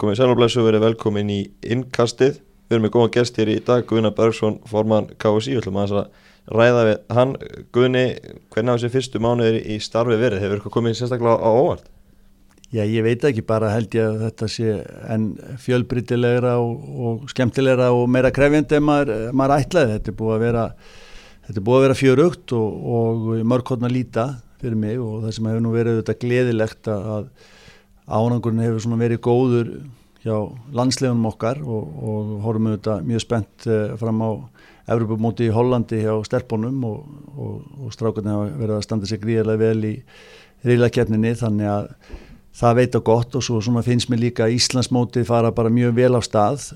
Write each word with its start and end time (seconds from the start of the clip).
komið 0.00 0.20
sælumlesu 0.20 0.64
verið 0.64 0.86
velkomin 0.86 1.30
í 1.32 1.40
innkastið. 1.60 2.40
Við 2.70 2.76
erum 2.76 2.86
með 2.86 2.92
góða 2.94 3.12
gest 3.18 3.38
hér 3.40 3.50
í 3.52 3.60
dag, 3.66 3.86
Guðna 3.88 4.12
Bergsson, 4.16 4.60
formann 4.70 5.10
KSI. 5.20 5.56
Við 5.56 5.62
ætlum 5.64 5.80
að 5.82 5.94
ræða 6.50 6.84
við 6.88 7.16
hann. 7.16 7.34
Guðni, 7.74 8.04
hvernig 8.52 8.72
hafa 8.72 8.80
þessi 8.80 8.92
fyrstu 8.94 9.22
mánuðir 9.22 9.58
í 9.60 9.78
starfi 9.82 10.16
verið? 10.20 10.44
Hefur 10.44 10.60
eitthvað 10.60 10.76
komið 10.76 10.96
sérstaklega 11.00 11.36
á 11.42 11.50
óvart? 11.50 11.90
Já, 12.70 12.84
ég 12.86 13.02
veit 13.02 13.24
ekki, 13.26 13.42
bara 13.42 13.72
held 13.74 13.94
ég 13.98 14.06
að 14.06 14.20
þetta 14.28 14.48
sé 14.54 14.74
enn 15.10 15.24
fjölbrytilegra 15.58 16.52
og, 16.62 16.84
og 17.02 17.30
skemmtilegra 17.32 17.88
og 17.90 18.04
meira 18.14 18.30
krefjandi 18.30 18.78
en 18.78 18.86
maður, 18.86 19.14
maður 19.34 19.56
ætlaði. 19.56 19.96
Þetta 19.96 20.12
er 20.12 20.18
búið 20.20 20.36
að 20.36 20.44
vera, 20.46 20.66
vera 21.72 21.96
fjörugt 21.98 22.54
og, 22.54 22.84
og 22.96 23.32
mörg 23.50 23.74
hodna 23.74 23.90
líta 23.90 24.28
fyrir 24.60 24.78
mig 24.78 25.00
og 25.02 25.24
það 25.24 25.34
sem 25.34 25.50
hefur 25.50 25.64
nú 25.64 25.74
verið 25.74 25.98
þetta 25.98 26.20
gleðilegt 26.22 26.92
að 26.94 27.32
ánangurinn 28.06 28.62
hefur 28.64 28.96
verið 29.00 29.20
góður 29.24 29.72
hjá 30.24 30.36
landslegunum 30.76 31.28
okkar 31.30 31.60
og, 31.64 31.92
og 32.04 32.32
horfum 32.44 32.68
við 32.68 32.78
þetta 32.78 32.96
mjög 33.08 33.24
spennt 33.24 33.68
eh, 33.68 33.94
fram 34.00 34.20
á 34.20 34.30
Evropamóti 34.90 35.46
í 35.46 35.54
Hollandi 35.54 36.00
hjá 36.02 36.12
Sterpunum 36.26 36.80
og, 36.88 37.04
og, 37.36 37.60
og 37.78 37.92
strákarnir 37.94 38.34
hafa 38.34 38.58
verið 38.58 38.76
að 38.76 38.86
standa 38.86 39.08
sig 39.08 39.20
gríðarlega 39.22 39.62
vel 39.62 39.86
í 39.86 39.92
riðlakefninni 40.66 41.32
þannig 41.40 41.70
að 41.70 41.92
það 42.60 42.80
veita 42.80 43.02
gott 43.06 43.36
og 43.38 43.44
svo 43.46 43.82
finnst 43.86 44.10
mér 44.10 44.24
líka 44.26 44.48
að 44.48 44.56
Íslandsmóti 44.58 45.22
fara 45.28 45.52
bara 45.54 45.70
mjög 45.72 45.94
vel 45.96 46.10
á 46.18 46.20
stað. 46.26 46.66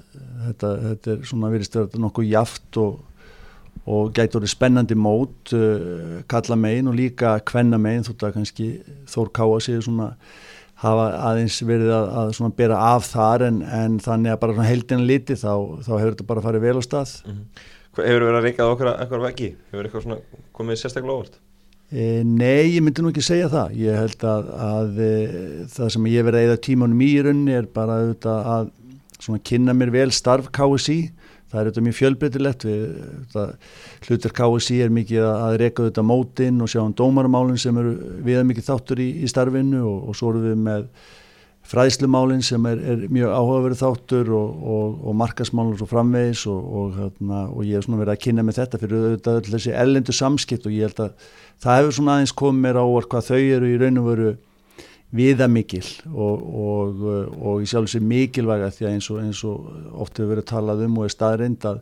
Þetta, 0.44 0.70
þetta 0.84 1.10
er 1.10 1.26
svona 1.26 1.50
að 1.50 1.56
vera 1.58 2.04
nokkuð 2.04 2.30
jaft 2.30 2.80
og 2.80 3.02
og 3.84 4.14
gæti 4.16 4.38
orðið 4.38 4.52
spennandi 4.54 4.96
mót 4.96 5.52
uh, 5.52 6.22
kalla 6.30 6.56
megin 6.56 6.88
og 6.88 6.96
líka 6.96 7.34
kvenna 7.44 7.76
megin 7.80 8.06
þótt 8.06 8.22
að 8.24 8.36
kannski 8.38 8.68
Þór 9.12 9.32
Káa 9.36 9.58
séu 9.60 9.82
svona 9.84 10.14
hafa 10.82 11.06
aðeins 11.30 11.60
verið 11.62 11.92
að, 11.94 12.08
að 12.20 12.32
svona 12.38 12.56
bera 12.58 12.80
af 12.94 13.06
þar 13.12 13.46
en, 13.48 13.62
en 13.62 13.96
þannig 14.02 14.34
að 14.34 14.42
bara 14.42 14.66
heldina 14.66 15.06
liti 15.06 15.36
þá, 15.38 15.52
þá 15.86 15.92
hefur 15.94 16.12
þetta 16.14 16.28
bara 16.32 16.44
farið 16.44 16.66
vel 16.66 16.76
á 16.80 16.82
stað 16.84 17.16
mm 17.24 17.32
-hmm. 17.32 17.64
Hefur 17.94 18.24
verið 18.26 18.36
að 18.36 18.46
reykað 18.48 18.70
okkur 18.72 18.88
eitthvað 18.90 19.24
veggi? 19.28 19.48
Hefur 19.70 19.86
eitthvað 19.86 20.02
svona 20.02 20.16
komið 20.52 20.78
sérstaklega 20.80 21.14
óvart? 21.14 21.36
E, 21.94 22.22
nei, 22.26 22.74
ég 22.74 22.82
myndi 22.82 23.04
nú 23.04 23.12
ekki 23.12 23.22
segja 23.22 23.50
það 23.52 23.76
ég 23.78 23.98
held 24.00 24.24
að, 24.26 24.48
að 24.66 24.96
e, 24.98 25.12
það 25.70 25.92
sem 25.94 26.08
ég 26.10 26.26
verið 26.26 26.40
að 26.40 26.46
eða 26.48 26.62
tímanum 26.66 27.04
í 27.04 27.12
runni 27.22 27.54
er 27.54 27.68
bara 27.70 28.00
að 28.02 28.72
svona 29.20 29.38
kynna 29.46 29.74
mér 29.76 29.92
vel 29.94 30.10
starf 30.10 30.50
KSI 30.50 30.98
það 31.54 31.60
er 31.60 31.68
auðvitað 31.68 31.86
mjög 31.86 31.98
fjölbreytilegt. 32.00 32.64
Hlutur 34.08 34.34
KSI 34.34 34.78
er 34.84 34.94
mikið 34.94 35.26
að 35.30 35.58
reyka 35.62 35.84
auðvitað 35.84 36.08
mótin 36.10 36.62
og 36.64 36.70
sjá 36.72 36.80
um 36.82 36.94
dómarmálinn 36.98 37.60
sem 37.60 37.76
eru 37.78 37.94
viða 38.26 38.46
mikið 38.48 38.70
þáttur 38.70 39.02
í, 39.04 39.10
í 39.22 39.30
starfinu 39.30 39.84
og, 39.86 40.08
og 40.10 40.18
svo 40.18 40.32
eru 40.34 40.48
við 40.48 40.64
með 40.66 40.88
fræðslumálinn 41.64 42.42
sem 42.44 42.66
er, 42.68 42.80
er 42.92 43.04
mjög 43.12 43.30
áhugaverið 43.32 43.80
þáttur 43.80 44.32
og, 44.36 44.64
og, 44.74 44.96
og 45.08 45.14
markasmálinn 45.16 45.78
svo 45.80 45.88
framvegis 45.88 46.42
hérna, 46.44 47.44
og 47.48 47.62
ég 47.64 47.78
hef 47.78 47.86
svona 47.86 48.02
verið 48.02 48.16
að 48.16 48.24
kynna 48.26 48.44
með 48.44 48.58
þetta 48.58 48.80
fyrir 48.82 49.06
auðvitað 49.06 49.48
þessi 49.54 49.72
ellendu 49.84 50.16
samskipt 50.16 50.68
og 50.68 50.74
ég 50.74 50.90
held 50.90 51.00
að 51.06 51.30
það 51.64 51.78
hefur 51.80 51.96
svona 51.96 52.18
aðeins 52.18 52.34
komið 52.36 52.66
mér 52.66 52.80
á 52.82 52.84
hvað 52.84 53.30
þau 53.30 53.40
eru 53.40 53.70
í 53.70 53.78
raun 53.80 54.02
og 54.02 54.10
veru 54.10 54.34
viðamikil 55.14 55.84
og, 56.10 56.42
og, 56.64 57.04
og 57.38 57.62
í 57.62 57.68
sjálf 57.70 57.90
þessi 57.90 58.02
mikilvæga 58.02 58.72
því 58.74 58.88
að 58.88 58.96
eins 58.96 59.12
og, 59.12 59.22
eins 59.22 59.44
og 59.46 59.70
oft 60.02 60.18
hefur 60.18 60.34
verið 60.34 60.50
talað 60.50 60.84
um 60.88 60.98
og 60.98 61.06
er 61.06 61.14
staðrind 61.14 61.66
að, 61.70 61.78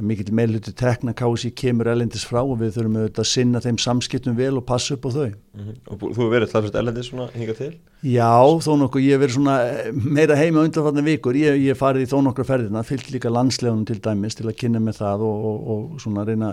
að 0.00 0.08
mikil 0.10 0.34
meðluti 0.34 0.74
tekna 0.74 1.14
kási 1.14 1.52
kemur 1.54 1.92
elendis 1.92 2.26
frá 2.26 2.40
og 2.40 2.56
við 2.58 2.74
þurfum 2.78 2.98
auðvitað 2.98 3.22
að 3.22 3.30
sinna 3.30 3.62
þeim 3.62 3.78
samskiptum 3.84 4.34
vel 4.38 4.56
og 4.58 4.66
passa 4.66 4.96
upp 4.96 5.06
á 5.06 5.10
þau. 5.14 5.30
Mm 5.30 5.62
-hmm. 5.62 5.78
Og 5.86 6.02
þú 6.02 6.10
hefur 6.10 6.34
verið 6.34 6.52
talast 6.56 6.80
elendis 6.82 7.12
svona 7.12 7.28
hinga 7.36 7.54
til? 7.60 7.72
Já, 8.02 8.34
þó 8.66 8.72
nokkuð, 8.80 9.02
ég 9.06 9.14
hef 9.14 9.22
verið 9.22 9.34
svona 9.36 9.56
eh, 9.62 9.92
meira 9.92 10.34
heima 10.34 10.66
undanfarnar 10.66 11.04
vikur, 11.06 11.38
ég 11.38 11.68
hef 11.68 11.78
farið 11.78 12.02
í 12.02 12.10
þó 12.10 12.18
nokkru 12.22 12.44
ferðina, 12.44 12.82
fyllt 12.82 13.12
líka 13.14 13.30
landslegunum 13.30 13.86
til 13.86 14.00
dæmis 14.02 14.34
til 14.34 14.48
að 14.48 14.58
kynna 14.58 14.80
með 14.80 14.98
það 14.98 15.22
og 15.22 16.00
svona 16.02 16.24
reyna 16.26 16.50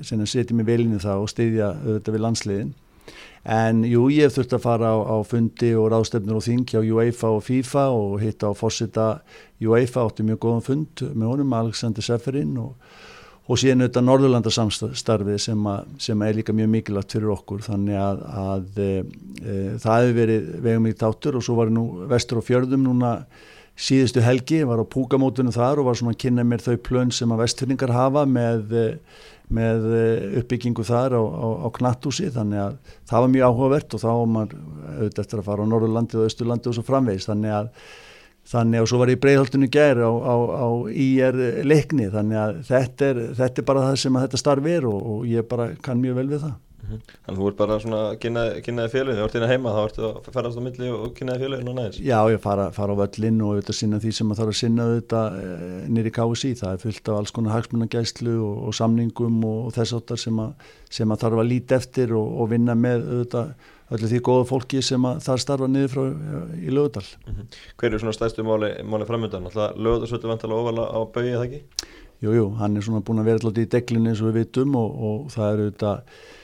að 0.00 0.24
setja 0.24 0.56
mig 0.56 0.66
vel 0.66 0.80
inn 0.80 0.96
í 0.96 1.02
það 1.02 1.18
og 1.20 1.28
styðja 1.28 1.74
auðvitað 1.84 2.14
við 2.14 2.24
landslegin 2.24 2.74
En 3.46 3.84
jú, 3.86 4.08
ég 4.10 4.26
hef 4.26 4.38
þurft 4.38 4.56
að 4.56 4.64
fara 4.64 4.90
á, 4.92 4.96
á 4.98 5.16
fundi 5.26 5.70
og 5.78 5.90
ráðstefnur 5.92 6.40
og 6.40 6.44
þingi 6.44 6.80
á 6.80 6.82
UEFA 6.82 7.30
og 7.36 7.44
FIFA 7.46 7.84
og 7.94 8.16
hitta 8.22 8.50
á 8.50 8.52
fórsita 8.58 9.06
UEFA 9.62 10.06
átti 10.06 10.26
mjög 10.26 10.40
góðan 10.42 10.66
fund 10.66 11.04
með 11.14 11.30
honum, 11.32 11.54
Alexander 11.60 12.04
Seferin 12.04 12.56
og, 12.60 12.74
og 13.48 13.60
síðan 13.60 13.86
auðvitað 13.86 14.08
Norðurlandarsamstarfið 14.08 15.38
sem, 15.46 15.68
sem 16.02 16.26
er 16.26 16.40
líka 16.40 16.56
mjög 16.56 16.72
mikilvægt 16.74 17.14
fyrir 17.16 17.34
okkur. 17.36 17.62
Þannig 17.68 18.00
að, 18.02 18.24
að 18.42 18.82
e, 18.82 18.90
e, 19.38 19.60
það 19.78 20.02
hefur 20.02 20.18
verið 20.18 20.50
vegum 20.66 20.90
í 20.90 20.96
tátur 20.98 21.38
og 21.38 21.46
svo 21.46 21.56
var 21.60 21.70
ég 21.70 21.78
nú 21.78 21.86
vestur 22.10 22.42
á 22.42 22.48
fjörðum 22.50 22.84
núna 22.90 23.14
síðustu 23.78 24.22
helgi, 24.26 24.64
var 24.66 24.82
á 24.82 24.90
púkamótunum 24.90 25.54
þar 25.54 25.78
og 25.78 25.88
var 25.88 25.98
svona 25.98 26.16
að 26.16 26.22
kynna 26.24 26.44
mér 26.44 26.64
þau 26.64 26.78
plön 26.82 27.12
sem 27.14 27.30
að 27.30 27.44
vestfyrningar 27.44 27.94
hafa 27.94 28.24
með 28.26 28.74
með 29.54 29.86
eh, 29.96 30.26
uppbyggingu 30.42 30.84
þar 30.84 31.16
á, 31.16 31.22
á, 31.22 31.48
á 31.64 31.68
knattúsi 31.78 32.28
þannig 32.34 32.60
að 32.64 32.76
það 33.08 33.24
var 33.24 33.32
mjög 33.34 33.48
áhugavert 33.48 33.96
og 33.96 34.02
þá 34.02 34.10
var 34.10 34.30
maður 34.34 34.60
auðvitað 34.98 35.24
eftir 35.24 35.40
að 35.40 35.48
fara 35.48 35.64
á 35.64 35.70
Norðurlandi 35.72 36.20
og 36.20 36.28
Östurlandi 36.28 36.70
og 36.70 36.76
svo 36.76 36.86
framvegis. 36.86 37.28
Þannig 37.30 37.56
að 37.56 37.72
þannig 38.48 38.80
að 38.80 38.88
svo 38.88 39.02
var 39.02 39.12
ég 39.12 39.20
breyðhaldinu 39.20 39.68
gær 39.72 40.00
á, 40.04 40.12
á 40.12 40.68
IR 40.92 41.42
leikni. 41.68 42.08
Þannig 42.12 42.40
að 42.44 42.62
þetta 42.68 43.12
er, 43.12 43.20
þetta 43.42 43.62
er 43.62 43.68
bara 43.72 43.84
það 43.90 44.00
sem 44.04 44.22
þetta 44.24 44.40
starf 44.44 44.72
er 44.72 44.88
og, 44.88 45.12
og 45.14 45.28
ég 45.28 45.48
bara 45.48 45.72
kann 45.84 46.00
mjög 46.02 46.20
vel 46.22 46.30
við 46.32 46.46
það 46.46 46.56
Mhm. 46.88 47.00
Þannig 47.26 47.36
að 47.36 47.38
þú 47.38 47.48
ert 47.48 47.58
bara 47.58 47.76
svona 47.82 47.98
að 48.08 48.14
kynnaði 48.64 48.90
fjölu, 48.92 49.14
þú 49.16 49.24
ert 49.24 49.34
hérna 49.36 49.48
heima, 49.50 49.72
þá 49.74 49.80
ertu 49.84 50.04
að 50.08 50.28
ferast 50.32 50.58
á 50.58 50.62
milli 50.64 50.90
og 50.94 51.10
kynnaði 51.18 51.42
fjölu 51.42 51.58
og 51.58 51.76
næðis. 51.76 51.98
Já, 52.00 52.18
ég 52.32 52.40
fara, 52.40 52.68
fara 52.72 52.94
á 52.96 53.00
völlin 53.02 53.42
og 53.44 53.50
auðvitað 53.52 53.78
sinna 53.78 54.00
því 54.00 54.12
sem 54.16 54.32
að 54.32 54.40
þarf 54.40 54.52
að 54.54 54.60
sinna 54.62 54.86
auðvitað 54.88 55.36
eh, 55.42 55.80
nýri 55.92 56.12
KSI, 56.16 56.52
það 56.62 56.72
er 56.72 56.84
fullt 56.84 57.10
af 57.12 57.18
alls 57.18 57.34
konar 57.36 57.56
hagsmunagæslu 57.58 58.36
og, 58.40 58.62
og 58.68 58.78
samningum 58.78 59.42
og, 59.44 59.58
og 59.66 59.74
þess 59.76 59.98
áttar 59.98 60.22
sem, 60.22 60.40
sem 60.88 61.12
að 61.12 61.26
þarf 61.26 61.42
að 61.42 61.50
líti 61.52 61.76
eftir 61.76 62.16
og, 62.16 62.32
og 62.40 62.50
vinna 62.54 62.78
með 62.78 63.04
auðvitað 63.04 63.52
öllu 63.88 64.08
því 64.08 64.22
góða 64.24 64.48
fólki 64.48 64.82
sem 64.84 65.04
að 65.08 65.20
það 65.24 65.44
starfa 65.44 65.68
niður 65.68 65.92
frá 65.92 66.02
eh, 66.08 66.56
í 66.64 66.72
lögudal. 66.72 67.04
Mm 67.26 67.34
-hmm. 67.34 67.60
Hver 67.76 67.92
er 67.92 68.00
svona 68.00 68.16
stæðstu 68.16 68.44
máli, 68.48 68.72
máli 68.84 69.04
framöndan? 69.08 69.48
Lögudarsvöldu 69.76 70.28
vantala 70.28 70.56
ofala 70.56 70.88
á 70.88 70.98
baugið 71.04 71.36
það 71.36 71.46
ekki? 71.46 71.62
Jújú, 72.18 72.34
jú, 72.34 72.46
hann 72.58 72.76
er 72.76 72.82
svona 72.82 73.00
búin 73.00 73.20
að 73.20 73.28
vera 73.30 73.38
alltaf 73.38 73.62
í 73.62 73.70
deglinu 73.70 74.10
eins 74.10 74.20
og 74.20 74.32
við 74.32 74.42
vitum 74.42 74.74
og 74.74 75.30
það 75.30 75.52
er 75.52 75.58
auðvitað 75.62 76.00
Eh, 76.00 76.37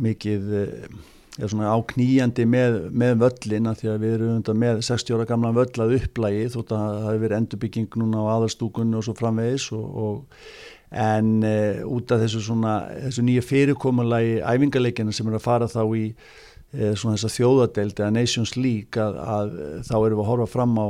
mikið 0.00 0.52
eh, 0.60 0.90
er 1.38 1.50
svona 1.50 1.70
áknýjandi 1.76 2.44
með, 2.50 2.78
með 2.90 3.20
völlin 3.22 3.70
að 3.70 3.78
því 3.80 3.92
að 3.92 4.02
við 4.02 4.16
erum 4.16 4.58
með 4.60 4.82
60 4.86 5.16
ára 5.16 5.28
gamla 5.28 5.52
völl 5.56 5.84
að 5.84 5.94
upplægi 6.00 6.48
þótt 6.56 6.74
að 6.74 6.82
það 6.82 7.06
hefur 7.06 7.22
verið 7.24 7.38
endurbygging 7.38 7.96
núna 8.02 8.24
á 8.26 8.32
aðarstúkunni 8.34 8.98
og 8.98 9.06
svo 9.06 9.14
framvegis 9.18 9.70
og, 9.76 9.86
og, 10.04 10.44
en 10.90 11.44
e, 11.46 11.56
út 11.86 12.10
af 12.10 12.24
þessu 12.24 12.42
svona 12.42 12.74
þessu 13.06 13.22
nýja 13.22 13.46
fyrirkomulagi 13.46 14.40
æfingarleikina 14.42 15.14
sem 15.14 15.28
er 15.30 15.38
að 15.38 15.44
fara 15.44 15.70
þá 15.70 15.84
í 15.94 16.04
e, 16.10 16.90
svona 16.98 17.14
þessa 17.14 17.30
þjóðadelt 17.36 18.02
eða 18.02 18.16
Nations 18.16 18.56
League 18.58 18.98
að, 18.98 19.20
að 19.22 19.54
þá 19.86 19.94
erum 20.00 20.18
við 20.18 20.24
að 20.24 20.30
horfa 20.32 20.50
fram 20.50 20.74
á 20.82 20.88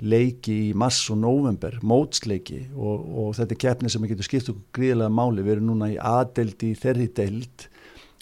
leiki 0.00 0.54
í 0.70 0.76
mass 0.78 1.10
og 1.12 1.18
november, 1.20 1.74
mótsleiki 1.84 2.62
og, 2.72 3.02
og 3.10 3.34
þetta 3.36 3.56
er 3.56 3.62
keppni 3.66 3.90
sem 3.92 4.06
getur 4.08 4.28
skipt 4.28 4.52
okkur 4.52 4.78
gríðilega 4.78 5.12
máli, 5.12 5.44
við 5.44 5.58
erum 5.58 5.74
núna 5.74 5.90
í 5.92 5.98
aðdeldi 5.98 6.70
í 6.70 6.78
þeirri 6.78 7.10
deild 7.18 7.66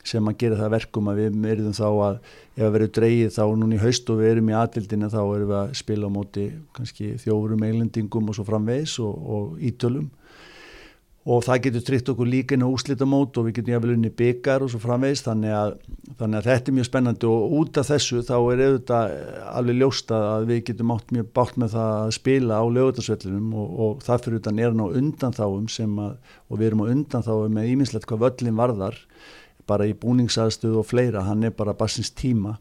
sem 0.09 0.29
að 0.31 0.39
gera 0.43 0.59
það 0.59 0.75
verkum 0.77 1.11
að 1.11 1.23
við 1.23 1.49
erum 1.53 1.77
þá 1.77 1.89
að 1.89 2.21
ef 2.59 2.63
við 2.65 2.75
verðum 2.75 2.95
dreyið 2.99 3.33
þá 3.37 3.43
núna 3.61 3.77
í 3.77 3.83
haust 3.83 4.13
og 4.13 4.21
við 4.21 4.31
erum 4.33 4.53
í 4.53 4.59
aðvildina 4.59 5.11
þá 5.13 5.19
erum 5.23 5.51
við 5.51 5.59
að 5.63 5.75
spila 5.79 6.09
á 6.09 6.17
móti 6.17 6.47
kannski 6.77 7.11
þjófurum 7.23 7.67
eilendingum 7.69 8.31
og 8.31 8.39
svo 8.39 8.47
framvegs 8.49 8.97
og, 9.05 9.19
og 9.37 9.61
ítölum. 9.63 10.09
Og 11.29 11.43
það 11.45 11.59
getur 11.67 11.83
tryggt 11.85 12.09
okkur 12.09 12.29
líka 12.31 12.57
inn 12.57 12.65
á 12.65 12.73
úslitamót 12.73 13.37
og 13.37 13.45
við 13.47 13.59
getum 13.59 13.75
jáfnvel 13.75 13.97
unni 13.99 14.11
byggar 14.17 14.63
og 14.65 14.71
svo 14.73 14.79
framvegs 14.81 15.21
þannig 15.27 15.53
að, 15.53 15.75
þannig 16.17 16.39
að 16.39 16.47
þetta 16.49 16.71
er 16.71 16.77
mjög 16.79 16.87
spennandi 16.89 17.29
og 17.29 17.57
út 17.59 17.81
af 17.83 17.91
þessu 17.91 18.23
þá 18.25 18.35
er 18.39 18.63
auðvitað 18.65 19.17
alveg 19.51 19.79
ljósta 19.83 20.21
að 20.31 20.47
við 20.49 20.63
getum 20.71 20.95
átt 20.95 21.13
mjög 21.13 21.29
bátt 21.37 21.59
með 21.61 21.75
það 21.75 21.93
að 21.99 22.15
spila 22.17 22.63
á 22.63 22.65
lögutasvellinum 22.79 23.51
og, 23.61 23.75
og 23.85 24.01
það 24.07 24.25
fyrir 24.25 24.41
utan 24.41 24.63
er 24.65 24.79
ná 24.79 24.85
undanþáum 24.89 25.69
sem 25.75 26.01
að 26.07 26.33
og 26.49 26.63
við 26.63 26.71
erum 26.71 26.87
á 26.89 26.91
undanþáum 26.95 27.59
með 27.59 27.75
íminnslegt 27.75 28.09
hvað 28.09 28.25
völlin 28.25 28.63
varðar 28.63 29.03
bara 29.69 29.87
í 29.89 29.95
búningsaðstöðu 29.99 30.83
og 30.83 30.89
fleira, 30.89 31.27
hann 31.29 31.45
er 31.47 31.55
bara 31.57 31.77
bassins 31.77 32.11
tíma. 32.15 32.57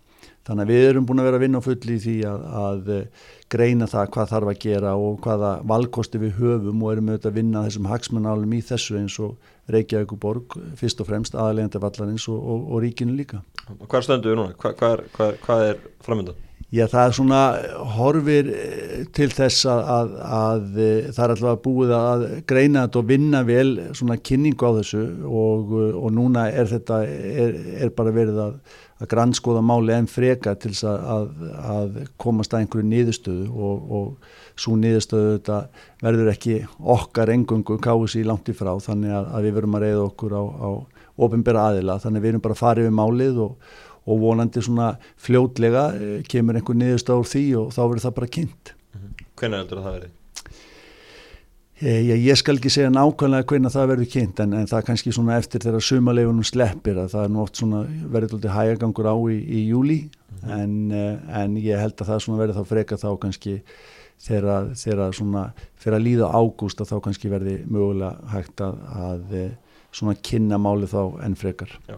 Þannig 0.48 0.64
að 0.64 0.72
við 0.72 0.86
erum 0.88 1.08
búin 1.08 1.20
að 1.20 1.28
vera 1.28 1.38
að 1.38 1.44
vinna 1.44 1.60
á 1.60 1.66
fulli 1.66 1.96
í 1.98 2.02
því 2.04 2.16
að, 2.30 2.44
að 2.62 2.90
eh, 2.96 3.26
greina 3.52 3.88
það 3.92 4.12
hvað 4.16 4.32
þarf 4.32 4.52
að 4.52 4.62
gera 4.64 4.94
og 4.96 5.20
hvaða 5.26 5.52
valkosti 5.68 6.22
við 6.22 6.40
höfum 6.40 6.84
og 6.86 6.94
erum 6.94 7.12
auðvitað 7.12 7.32
að 7.32 7.40
vinna 7.42 7.64
þessum 7.66 7.90
hagsmunálum 7.92 8.56
í 8.56 8.62
þessu 8.70 8.98
eins 9.02 9.20
og 9.24 9.54
Reykjavík 9.76 10.16
og 10.16 10.22
Borg, 10.24 10.58
fyrst 10.80 11.04
og 11.04 11.10
fremst 11.10 11.36
aðlegandi 11.36 11.84
vallarins 11.84 12.30
og, 12.32 12.40
og, 12.40 12.68
og 12.72 12.84
ríkinu 12.86 13.18
líka. 13.18 13.44
Hvað 13.84 14.08
stöndu 14.08 14.32
við 14.32 14.40
núna? 14.40 14.56
Hva, 14.56 14.72
hvað 14.80 14.96
er, 14.96 15.08
hvað, 15.18 15.40
hvað 15.44 15.66
er 15.68 15.82
framöndan? 16.08 16.44
Já, 16.68 16.84
það 16.92 17.06
er 17.06 17.14
svona 17.16 17.42
horfir 17.96 18.48
eh, 18.52 19.04
til 19.16 19.30
þess 19.32 19.64
að, 19.72 19.86
að, 19.94 20.10
að 20.36 20.80
eh, 20.84 21.06
það 21.16 21.22
er 21.24 21.34
alltaf 21.34 21.62
búið 21.64 21.94
að 21.96 22.26
greina 22.50 22.82
þetta 22.84 23.00
og 23.00 23.06
vinna 23.08 23.40
vel 23.48 23.70
svona 23.96 24.18
kynningu 24.20 24.68
á 24.68 24.72
þessu 24.82 25.04
og, 25.32 25.72
og 25.96 26.12
núna 26.12 26.50
er 26.52 26.68
þetta, 26.68 26.98
er, 27.08 27.56
er 27.86 27.94
bara 27.96 28.12
verið 28.18 28.42
að, 28.44 28.60
að 29.00 29.12
grannskoða 29.16 29.62
máli 29.64 29.96
en 29.96 30.12
freka 30.12 30.58
til 30.60 30.74
þess 30.74 30.90
að, 30.92 32.04
komast 32.20 32.52
að 32.52 32.66
einhverju 32.66 32.92
niðurstöðu 32.92 33.48
og, 33.48 33.88
og 33.88 34.60
svo 34.60 34.76
niðurstöðu 34.76 35.38
þetta 35.38 35.62
verður 36.04 36.34
ekki 36.34 36.60
okkar 36.98 37.32
engungu 37.32 37.80
kási 37.80 38.28
langt 38.28 38.52
í 38.52 38.58
frá 38.60 38.74
þannig 38.84 39.16
að, 39.16 39.32
við 39.48 39.60
verum 39.62 39.80
að 39.80 39.88
reyða 39.88 40.06
okkur 40.10 40.36
á, 40.36 40.44
á 40.44 40.70
ofinbæra 41.18 41.70
aðila. 41.72 41.98
Þannig 42.02 42.20
að 42.20 42.26
við 42.26 42.34
erum 42.34 42.44
bara 42.46 42.56
að 42.56 42.62
fara 42.62 42.84
yfir 42.84 42.94
málið 42.94 43.40
og, 43.42 43.72
og 44.08 44.22
vonandi 44.22 44.64
svona 44.64 44.94
fljótlega 45.22 45.88
eh, 45.96 46.20
kemur 46.30 46.60
einhver 46.60 46.80
niðurstöð 46.80 47.24
úr 47.24 47.32
því 47.34 47.46
og 47.62 47.74
þá 47.76 47.82
verður 47.84 48.06
það 48.06 48.16
bara 48.20 48.36
kynnt. 48.38 48.74
Hvernig 49.38 49.62
heldur 49.62 49.84
það 49.84 49.90
að 49.92 49.98
verði? 49.98 50.14
Ég, 51.78 52.16
ég 52.26 52.38
skal 52.40 52.56
ekki 52.58 52.72
segja 52.74 52.90
nákvæmlega 52.90 53.46
hvernig 53.52 53.70
það 53.70 53.92
verður 53.92 54.08
kynnt 54.10 54.40
en, 54.42 54.54
en 54.58 54.70
það 54.70 54.80
er 54.80 54.86
kannski 54.88 55.12
svona 55.14 55.36
eftir 55.38 55.62
þegar 55.62 55.84
sumalegunum 55.86 56.48
sleppir 56.48 56.98
að 56.98 57.12
það 57.12 57.28
er 57.28 57.36
nú 57.36 57.44
oft 57.44 57.60
svona 57.60 57.84
verður 57.86 58.40
alltaf 58.40 58.56
hægagangur 58.56 59.10
á 59.14 59.16
í, 59.30 59.36
í 59.38 59.62
júli 59.68 60.00
mm 60.08 60.40
-hmm. 60.42 60.56
en, 60.58 60.74
eh, 60.92 61.44
en 61.44 61.58
ég 61.62 61.78
held 61.78 61.94
að 62.02 62.10
það 62.10 62.24
svona 62.26 62.40
verður 62.42 62.58
þá 62.58 62.72
freka 62.72 62.98
þá 62.98 63.10
kannski 63.22 63.54
þegar, 64.18 65.14
svona 65.14 65.44
fyrir 65.78 65.98
að 66.00 66.06
líða 66.08 66.32
ágúst 66.34 66.82
að 66.82 66.90
þá 66.90 66.98
kannski 67.06 67.30
verði 67.30 67.56
mögulega 67.70 68.18
hægt 68.34 68.62
að, 68.62 68.76
að 68.98 69.38
eh, 69.38 69.52
svona 69.96 70.18
kynna 70.30 70.60
máli 70.62 70.90
þá 70.90 71.02
enn 71.26 71.38
frekar. 71.40 71.74
Já. 71.88 71.98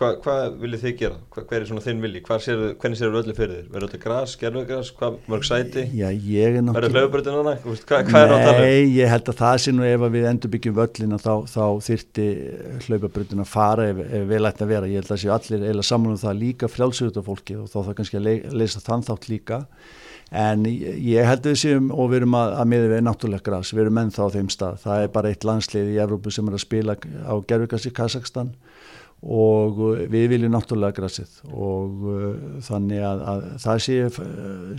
Hvað 0.00 0.14
hva 0.24 0.34
viljið 0.56 0.80
þið 0.80 0.92
gera? 0.96 1.16
Hva, 1.28 1.42
hver 1.50 1.58
er 1.58 1.66
svona 1.68 1.82
þinn 1.84 1.98
vilji? 2.00 2.20
Sér, 2.40 2.60
hvernig 2.80 2.96
séu 2.96 3.10
öllu 3.10 3.34
fyrir 3.36 3.50
þér? 3.58 3.64
Verður 3.74 3.90
þetta 3.90 3.98
græs, 4.04 4.34
gerðvegræs, 4.40 4.90
hvað 4.96 5.18
mörg 5.28 5.44
sæti? 5.44 5.82
Já, 5.98 6.06
ég 6.08 6.56
er 6.56 6.64
náttúrulega... 6.64 6.76
Verður 6.78 6.96
hlauðbröndin 6.96 7.36
hana? 7.36 7.54
Hvað, 7.60 8.06
hvað 8.08 8.24
er 8.24 8.32
talum? 8.46 8.62
Nei, 8.64 8.86
ég 8.96 9.12
held 9.12 9.28
að 9.28 9.40
það 9.42 9.56
sé 9.60 9.74
nú 9.74 9.84
ef 9.84 10.06
við 10.14 10.28
endur 10.30 10.54
byggjum 10.54 10.76
völlina 10.78 11.20
þá, 11.20 11.34
þá 11.52 11.64
þyrti 11.90 12.26
hlauðbröndin 12.86 13.44
að 13.44 13.50
fara 13.52 13.88
ef, 13.90 14.00
ef 14.06 14.24
við 14.30 14.44
lættum 14.46 14.68
að 14.68 14.72
vera. 14.72 14.90
Ég 14.94 15.02
held 15.02 15.12
að 15.12 15.22
séu 15.26 15.34
allir 15.36 15.68
eila 15.68 15.84
saman 15.90 16.14
um 16.14 16.22
það 16.22 16.40
líka 16.46 16.72
frjálsögut 16.72 17.20
af 17.20 17.28
fólki 17.28 17.58
og 17.60 17.68
þá 17.68 17.78
það 17.82 17.96
kannski 18.00 18.20
að 18.22 18.28
le 18.30 18.36
leysa 18.62 18.84
þann 18.86 19.04
þátt 19.10 19.28
líka. 19.28 19.64
En 20.30 20.62
ég 20.62 21.26
held 21.26 21.42
að 21.42 21.50
við 21.50 21.60
séum 21.64 21.88
og 21.90 22.12
við 22.12 22.20
erum 22.20 22.36
að, 22.38 22.52
að 22.60 22.68
miða 22.70 22.90
við 22.92 23.00
náttúrulega 23.02 23.46
græs, 23.48 23.72
við 23.74 23.84
erum 23.84 23.98
ennþá 24.04 24.26
á 24.30 24.34
þeim 24.36 24.50
stað. 24.54 24.76
Það 24.84 25.04
er 25.04 25.14
bara 25.16 25.32
eitt 25.32 25.46
landslið 25.48 25.90
í 25.90 26.00
Evrópu 26.04 26.30
sem 26.34 26.46
er 26.46 26.54
að 26.54 26.62
spila 26.62 26.94
á 26.94 27.34
gerðvegræs 27.50 27.88
í 27.90 27.94
Kazakstan 27.96 28.52
og 29.20 29.80
uh, 29.84 29.98
við 30.08 30.30
viljum 30.32 30.54
náttúrulega 30.54 30.96
græsið 30.96 31.32
og 31.52 32.04
uh, 32.08 32.28
þannig 32.64 33.02
að, 33.04 33.24
að 33.32 33.42
það 33.60 33.82
sé, 33.84 33.96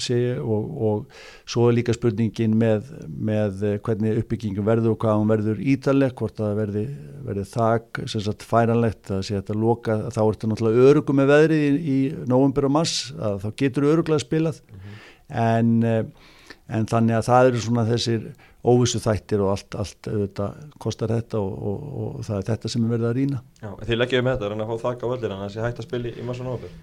sé 0.01 0.17
og, 0.41 0.71
og 0.81 1.19
svo 1.45 1.67
er 1.69 1.77
líka 1.77 1.93
spurningin 1.93 2.55
með, 2.57 2.89
með 3.05 3.61
hvernig 3.85 4.23
uppbyggingum 4.23 4.65
verður 4.65 4.95
og 4.95 5.01
hvað 5.03 5.19
hún 5.19 5.29
verður 5.29 5.61
ítaleg, 5.75 6.15
hvort 6.17 6.41
það 6.41 6.57
verði, 6.57 6.85
verði 7.27 7.45
þak, 7.51 8.01
sem 8.09 8.25
sagt 8.25 8.47
færanlegt 8.47 9.13
að 9.13 9.27
sé 9.27 9.37
þetta 9.37 9.59
loka, 9.61 9.99
þá 10.09 10.21
er 10.23 10.33
þetta 10.33 10.51
náttúrulega 10.53 10.89
örugum 10.89 11.21
með 11.21 11.35
veðrið 11.35 11.67
í, 11.67 11.77
í 11.77 11.99
november 12.33 12.71
og 12.71 12.75
mass 12.79 13.11
að 13.19 13.45
þá 13.45 13.49
getur 13.61 13.91
öruglega 13.91 14.25
spilað 14.25 14.63
mm 14.63 14.79
-hmm. 14.79 14.90
En, 15.31 15.73
uh, 15.83 16.31
en 16.71 16.87
þannig 16.91 17.17
að 17.17 17.27
það 17.29 17.51
eru 17.51 17.65
svona 17.65 17.87
þessir 17.89 18.31
óvissu 18.61 19.01
þættir 19.01 19.41
og 19.41 19.55
allt, 19.55 19.75
allt 19.79 20.09
auðvitað 20.11 20.77
kostar 20.81 21.13
þetta 21.15 21.41
og, 21.41 21.51
og, 21.71 21.83
og 22.01 22.25
það 22.27 22.37
er 22.37 22.47
þetta 22.51 22.71
sem 22.71 22.85
er 22.85 22.93
verið 22.93 23.09
að 23.09 23.15
rýna. 23.17 23.41
Já, 23.61 23.69
þið 23.87 23.99
leggjaðu 24.01 24.25
með 24.27 24.35
þetta, 24.35 24.47
er 24.47 24.55
hann 24.55 24.65
að 24.65 24.71
fá 24.71 24.85
þakka 24.85 25.09
á 25.09 25.11
völdir 25.11 25.35
en 25.35 25.43
sé 25.49 25.63
hægt 25.65 25.81
að 25.81 25.87
spila 25.87 26.11
í, 26.11 26.25
massun 26.27 26.51
áfyrir? 26.51 26.79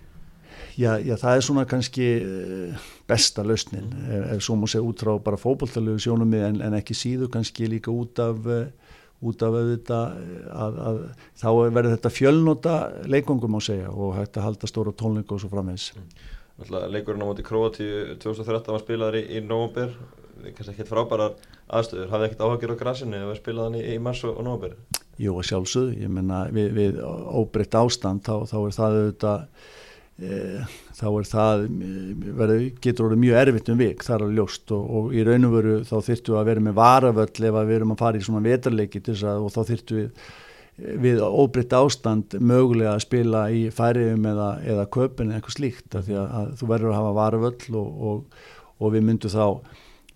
Já, 0.78 0.92
já, 1.02 1.14
það 1.18 1.36
er 1.36 1.42
svona 1.42 1.64
kannski 1.66 2.08
eh, 2.22 2.88
besta 3.10 3.44
lausnin, 3.46 3.86
mm. 3.86 4.10
ef, 4.14 4.26
ef 4.34 4.44
svo 4.46 4.54
múið 4.58 4.74
segja 4.74 4.86
út 4.86 5.02
frá 5.02 5.12
bara 5.22 5.40
fókbaltalegu 5.40 6.02
sjónum 6.02 6.34
en, 6.38 6.60
en 6.66 6.76
ekki 6.78 6.94
síðu 6.98 7.30
kannski 7.34 7.66
líka 7.70 7.94
út 7.94 8.22
af 8.22 8.46
eh, 8.46 8.68
út 9.26 9.42
af 9.42 9.54
auðvitað 9.58 10.18
að, 10.54 10.76
að 10.88 10.98
þá 11.40 11.48
verður 11.74 11.94
þetta 11.96 12.12
fjölnota 12.14 12.74
leikongum 13.10 13.58
á 13.58 13.60
segja 13.66 13.90
og 13.90 14.14
hægt 14.14 14.38
að 14.38 14.46
halda 14.46 14.70
stóra 14.70 14.94
tónleika 14.94 15.34
og 15.34 15.42
svo 15.42 15.50
framvegs. 15.50 15.90
Mm. 15.98 16.28
Leikurinn 16.66 17.22
á 17.22 17.26
móti 17.28 17.44
Kroati 17.46 17.86
2013 18.18 18.74
var 18.74 18.82
spilaður 18.82 19.20
í, 19.20 19.24
í 19.38 19.42
nógumbyr, 19.46 19.92
kannski 20.56 20.72
ekkert 20.74 20.90
frábærar 20.90 21.36
aðstöður, 21.70 22.10
hafði 22.10 22.28
ekkert 22.28 22.42
áhagir 22.42 22.72
á 22.74 22.80
grassinu 22.80 23.20
eða 23.20 23.36
spilaði 23.38 23.68
hann 23.68 23.78
í, 23.78 23.82
í 23.94 24.00
mars 24.02 24.24
og 24.26 24.40
nógumbyr? 24.42 24.74
Jú, 25.22 25.36
sjálfsög, 25.46 25.92
ég 25.98 26.10
menna 26.10 26.46
við, 26.54 26.72
við 26.74 26.98
óbreytt 27.02 27.78
ástand 27.78 28.26
þá, 28.26 28.42
þá 28.50 28.56
er 28.58 28.74
það 28.74 28.98
auðvitað 28.98 29.46
e, 30.18 30.40
þá 30.98 31.06
er 31.08 31.30
það 31.30 31.64
verið, 32.42 32.66
getur 32.82 33.08
orðið 33.08 33.22
mjög 33.22 33.40
erfitt 33.44 33.72
um 33.72 33.80
vik. 33.82 34.04
Þar 34.06 34.26
að 34.26 34.36
ljóst. 34.38 34.74
Og, 34.74 34.92
og 34.98 35.14
í 35.14 35.24
raun 35.26 35.48
og 35.48 35.56
veru 35.56 35.78
þá 35.86 35.96
þyrtu 36.10 36.38
að 36.38 36.52
vera 36.52 36.66
með 36.66 36.78
varavöll 36.78 37.48
ef 37.50 37.58
við 37.62 37.74
erum 37.78 37.94
að 37.94 38.04
fara 38.04 38.18
í 38.18 38.26
svona 38.26 38.44
vetarleiki 38.46 39.02
og 39.06 39.50
þá 39.54 39.60
þyrtu 39.72 39.98
við 39.98 40.28
við 40.78 41.20
óbritt 41.24 41.74
ástand 41.74 42.38
mögulega 42.38 42.94
að 42.94 43.04
spila 43.06 43.42
í 43.50 43.66
færiðum 43.74 44.30
eða, 44.30 44.48
eða 44.62 44.86
köpun 44.94 45.32
eða 45.32 45.40
eitthvað 45.40 45.56
slíkt 45.56 45.98
að 45.98 46.08
því 46.08 46.16
að, 46.22 46.54
þú 46.60 46.70
verður 46.70 46.92
að 46.92 46.98
hafa 47.00 47.12
varuvöll 47.18 47.78
og, 47.80 48.00
og, 48.10 48.40
og 48.78 48.94
við 48.94 49.06
myndum 49.08 49.34
þá 49.34 49.46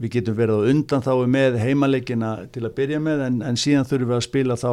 við 0.03 0.15
getum 0.17 0.37
verið 0.39 0.59
á 0.59 0.69
undan 0.73 1.05
þá 1.05 1.13
með 1.31 1.57
heimalegina 1.63 2.31
til 2.55 2.65
að 2.67 2.75
byrja 2.79 2.99
með 3.03 3.25
en, 3.27 3.37
en 3.47 3.59
síðan 3.61 3.87
þurfum 3.87 4.11
við 4.11 4.17
að 4.17 4.25
spila 4.27 4.57
þá, 4.59 4.71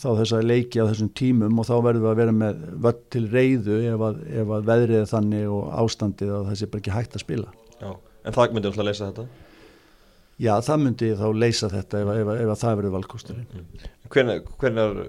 þá 0.00 0.08
þessa 0.22 0.40
leiki 0.42 0.82
á 0.82 0.88
þessum 0.88 1.12
tímum 1.18 1.60
og 1.62 1.68
þá 1.68 1.74
verðum 1.86 2.06
við 2.06 2.12
að 2.12 2.20
vera 2.22 2.34
með 2.38 2.64
völl 2.86 2.96
til 3.12 3.24
reyðu 3.30 3.78
ef 3.92 4.06
að, 4.08 4.24
ef 4.42 4.54
að 4.56 4.66
veðrið 4.72 5.06
þannig 5.12 5.52
og 5.52 5.70
ástandið 5.84 6.34
að 6.40 6.52
sé 6.58 6.70
bara 6.72 6.82
ekki 6.82 6.96
hægt 6.96 7.18
að 7.18 7.26
spila 7.26 7.54
Já, 7.78 7.90
en 7.92 8.36
það 8.38 8.56
myndi 8.56 8.70
alltaf 8.72 8.84
að 8.84 8.90
leysa 8.90 9.10
þetta? 9.10 9.28
Já, 10.42 10.56
það 10.66 10.80
myndi 10.82 11.12
þá 11.18 11.26
leysa 11.38 11.68
þetta 11.70 12.02
ef, 12.02 12.08
ef, 12.12 12.30
ef, 12.32 12.40
ef 12.42 12.62
það 12.64 12.80
verður 12.80 12.96
valkosturinn. 12.96 13.46
Mm. 13.54 13.84
Hvernig, 14.12 14.48
hvernig 14.58 15.04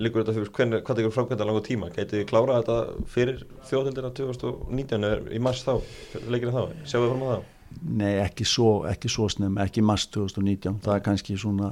líkur 0.00 0.22
þetta 0.22 0.34
fyrir, 0.36 0.50
hvernig, 0.56 0.82
hvað 0.86 1.00
tekur 1.00 1.14
framkvæmda 1.14 1.46
langa 1.48 1.62
tíma, 1.66 1.90
getið 1.94 2.20
þið 2.20 2.26
klára 2.30 2.60
þetta 2.60 3.06
fyrir 3.10 3.42
þjóðhildina 3.68 4.12
2019 4.16 5.08
eða 5.08 5.34
í 5.34 5.40
mars 5.42 5.64
þá, 5.66 5.74
leikir 6.30 6.54
það, 6.54 6.72
sjáu 6.84 7.02
þið 7.02 7.10
fram 7.10 7.24
á 7.24 7.28
það? 7.30 7.44
Nei, 8.00 8.12
ekki 8.24 8.46
svo, 8.48 8.70
ekki 8.90 9.10
svo 9.12 9.28
snem, 9.30 9.58
ekki 9.62 9.84
mars 9.86 10.06
2019, 10.14 10.80
það 10.86 10.96
er 10.96 11.04
kannski 11.06 11.36
svona, 11.38 11.70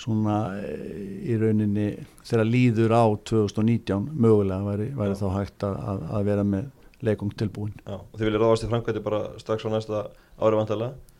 svona 0.00 0.36
eh, 0.60 0.84
í 1.30 1.38
rauninni 1.40 1.88
þegar 2.26 2.50
líður 2.50 2.94
á 2.94 3.04
2019 3.32 4.12
mögulega 4.12 4.68
væri, 4.68 4.90
væri 4.98 5.18
þá 5.22 5.26
hægt 5.38 5.66
að, 5.66 6.04
að 6.18 6.28
vera 6.28 6.46
með 6.46 6.70
leikum 7.04 7.32
tilbúin. 7.34 7.74
Já, 7.84 7.96
og 7.98 8.14
þið 8.14 8.28
viljið 8.28 8.44
ráðast 8.44 8.66
í 8.66 8.70
framkvæmdi 8.70 9.04
bara 9.04 9.24
strax 9.40 9.66
á 9.66 9.70
næsta 9.72 10.06
ári 10.40 10.60
vantarlega? 10.60 11.13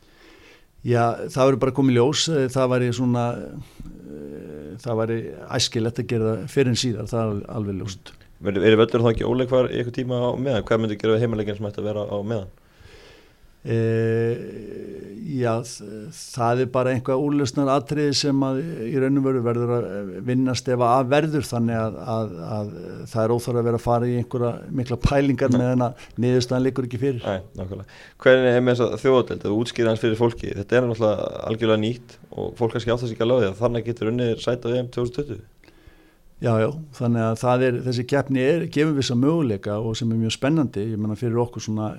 Já, 0.85 1.05
það 1.33 1.47
verður 1.49 1.61
bara 1.63 1.77
komið 1.79 1.97
ljós, 1.99 2.27
það 2.53 2.73
væri 2.75 2.91
svona 2.93 3.25
það 4.83 5.01
væri 5.01 5.17
æskilegt 5.57 6.03
að 6.03 6.11
gera 6.11 6.35
fyrir 6.51 6.73
en 6.73 6.81
síðar, 6.81 7.09
það 7.11 7.33
er 7.33 7.41
alveg 7.57 7.81
ljóst. 7.81 8.13
Er 8.45 8.77
völlur 8.77 9.05
þá 9.05 9.11
ekki 9.15 9.29
óleikvar 9.29 9.71
í 9.71 9.79
eitthvað 9.79 9.97
tíma 10.01 10.21
á 10.21 10.31
meðan? 10.37 10.67
Hvað 10.69 10.83
myndir 10.83 11.01
gera 11.01 11.21
heimaleginn 11.23 11.59
sem 11.59 11.69
ætti 11.71 11.81
að 11.81 11.89
vera 11.89 12.05
á 12.05 12.17
meðan? 12.21 12.51
E, 13.65 13.77
já, 15.25 15.53
það 16.13 16.61
er 16.65 16.71
bara 16.73 16.91
einhvað 16.93 17.23
úrlösnar 17.25 17.71
atriði 17.73 18.17
sem 18.19 18.43
að 18.45 18.59
í 18.85 18.93
raun 19.01 19.21
og 19.21 19.25
veru 19.25 19.41
verður 19.47 19.71
að 19.73 20.11
vinnast 20.27 20.69
ef 20.69 20.83
að 20.85 21.07
verður 21.15 21.47
þannig 21.49 21.79
að, 21.81 21.97
að, 22.15 22.35
að 22.57 22.75
það 23.13 23.23
er 23.23 23.35
óþar 23.35 23.61
að 23.61 23.69
vera 23.71 23.81
að 23.81 23.87
fara 23.87 24.11
í 24.11 24.19
einhverja 24.21 24.51
mikla 24.81 24.99
pælingar 25.07 25.55
með 25.55 25.71
en 25.71 25.87
að 25.87 26.05
niðurstaðan 26.25 26.67
likur 26.67 26.89
ekki 26.91 27.01
fyrir. 27.07 27.25
Æ, 27.25 27.41
nákvæmlega. 27.57 28.01
Hvernig 28.25 28.51
er 28.51 28.67
með 28.67 28.77
þess 28.77 28.87
að 28.87 29.07
þjóðald, 29.07 29.33
að 29.49 29.57
útskýra 29.57 29.95
hans 29.95 30.05
fyrir 30.05 30.21
fólki, 30.21 30.53
þetta 30.61 30.77
er 30.77 30.89
náttúrulega 30.91 31.31
algjörlega 31.49 31.83
nýtt 31.87 32.19
og 32.35 32.51
fólk 32.59 32.77
kannski 32.77 32.93
áttast 32.93 33.15
ekki 33.15 33.25
að 33.25 33.33
láði 33.33 33.49
að 33.49 33.63
þannig 33.63 33.89
getur 33.89 34.13
unnið 34.13 34.35
sæt 34.45 34.69
á 34.69 34.75
EM 34.75 34.93
2020. 34.93 35.41
Já, 36.45 36.51
já, 36.61 36.69
þannig 36.99 37.25
að 37.25 37.63
er, 37.65 37.81
þessi 37.87 38.05
keppni 38.11 38.43
er, 38.45 38.67
gefur 38.69 38.93
við 38.93 39.01
þessa 39.01 39.17
möguleika 39.17 39.79
og 39.81 39.95
sem 39.97 40.11
er 40.13 40.19
mjög 40.21 40.35
spennandi, 40.35 40.83
ég 40.93 41.01
menna 41.01 41.17
fyrir 41.17 41.41
okkur 41.41 41.63
svona 41.65 41.95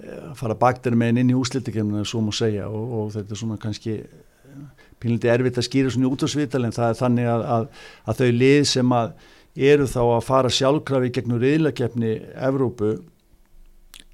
að 0.00 0.34
fara 0.40 0.56
baktir 0.58 0.96
með 0.96 1.12
henn 1.12 1.22
inn 1.24 1.32
í 1.34 1.38
úslitikemna 1.38 2.04
svo 2.08 2.22
má 2.24 2.32
segja 2.34 2.68
og, 2.68 2.96
og 2.98 3.12
þetta 3.16 3.34
er 3.34 3.40
svona 3.40 3.60
kannski 3.60 3.96
pínliti 5.00 5.30
erfitt 5.32 5.60
að 5.60 5.68
skýra 5.68 5.92
svona 5.92 6.10
út 6.10 6.24
á 6.24 6.28
svital 6.30 6.64
en 6.66 6.74
það 6.76 6.92
er 6.92 6.98
þannig 6.98 7.30
að, 7.30 7.46
að, 7.54 7.68
að 8.04 8.20
þau 8.20 8.30
lið 8.40 8.60
sem 8.70 8.96
að 8.96 9.14
eru 9.70 9.86
þá 9.90 10.02
að 10.02 10.26
fara 10.26 10.52
sjálfkrafi 10.54 11.12
gegnum 11.14 11.40
reyðlakefni 11.42 12.12
Evrópu 12.48 12.92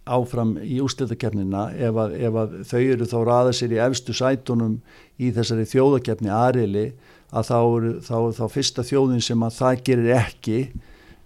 áfram 0.07 0.55
í 0.62 0.78
úslitakefnina 0.85 1.69
ef, 1.75 1.99
ef 1.99 2.38
að 2.43 2.57
þau 2.71 2.81
eru 2.81 3.09
þá 3.11 3.16
raða 3.26 3.55
sér 3.59 3.75
í 3.75 3.83
efstu 3.83 4.14
sætunum 4.14 4.78
í 5.19 5.33
þessari 5.35 5.66
þjóðakefni 5.66 6.31
aðrili 6.31 6.87
að 7.35 7.49
þá 7.49 7.57
eru 7.59 7.95
þá, 8.07 8.16
þá 8.38 8.45
fyrsta 8.55 8.85
þjóðin 8.87 9.25
sem 9.25 9.43
að 9.43 9.57
það 9.59 9.83
gerir 9.88 10.12
ekki 10.21 10.61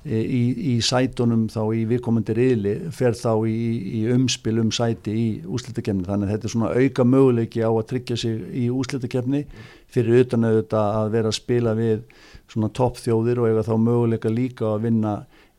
í, 0.04 0.42
í 0.72 0.74
sætunum 0.84 1.44
þá 1.52 1.60
í 1.76 1.82
viðkomandi 1.90 2.36
riðli 2.36 2.72
fer 2.96 3.16
þá 3.18 3.44
í, 3.48 3.58
í 4.00 4.02
umspil 4.14 4.56
um 4.62 4.70
sæti 4.72 5.12
í 5.12 5.26
úslitakefni 5.44 6.06
þannig 6.06 6.30
að 6.30 6.34
þetta 6.34 6.48
er 6.48 6.54
svona 6.54 6.72
auka 6.72 7.04
möguleiki 7.04 7.60
á 7.60 7.70
að 7.70 7.86
tryggja 7.92 8.16
sig 8.22 8.40
í 8.56 8.70
úslitakefni 8.72 9.44
fyrir 9.92 10.24
utan 10.24 10.48
auðvitað 10.48 10.96
að 11.02 11.12
vera 11.16 11.32
að 11.32 11.36
spila 11.36 11.76
við 11.76 12.02
svona 12.50 12.72
toppþjóðir 12.80 13.42
og 13.42 13.50
eiga 13.50 13.66
þá 13.68 13.74
möguleika 13.84 14.32
líka 14.32 14.72
að 14.72 14.88
vinna, 14.88 15.14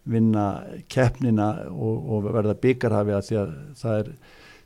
vinna 0.10 0.48
keppnina 0.89 1.51
og, 1.69 2.05
og 2.10 2.29
verða 2.31 2.57
byggarhafi 2.65 3.17
að 3.17 3.27
því 3.29 3.41
að 3.43 3.57
það 3.83 4.00
er 4.01 4.13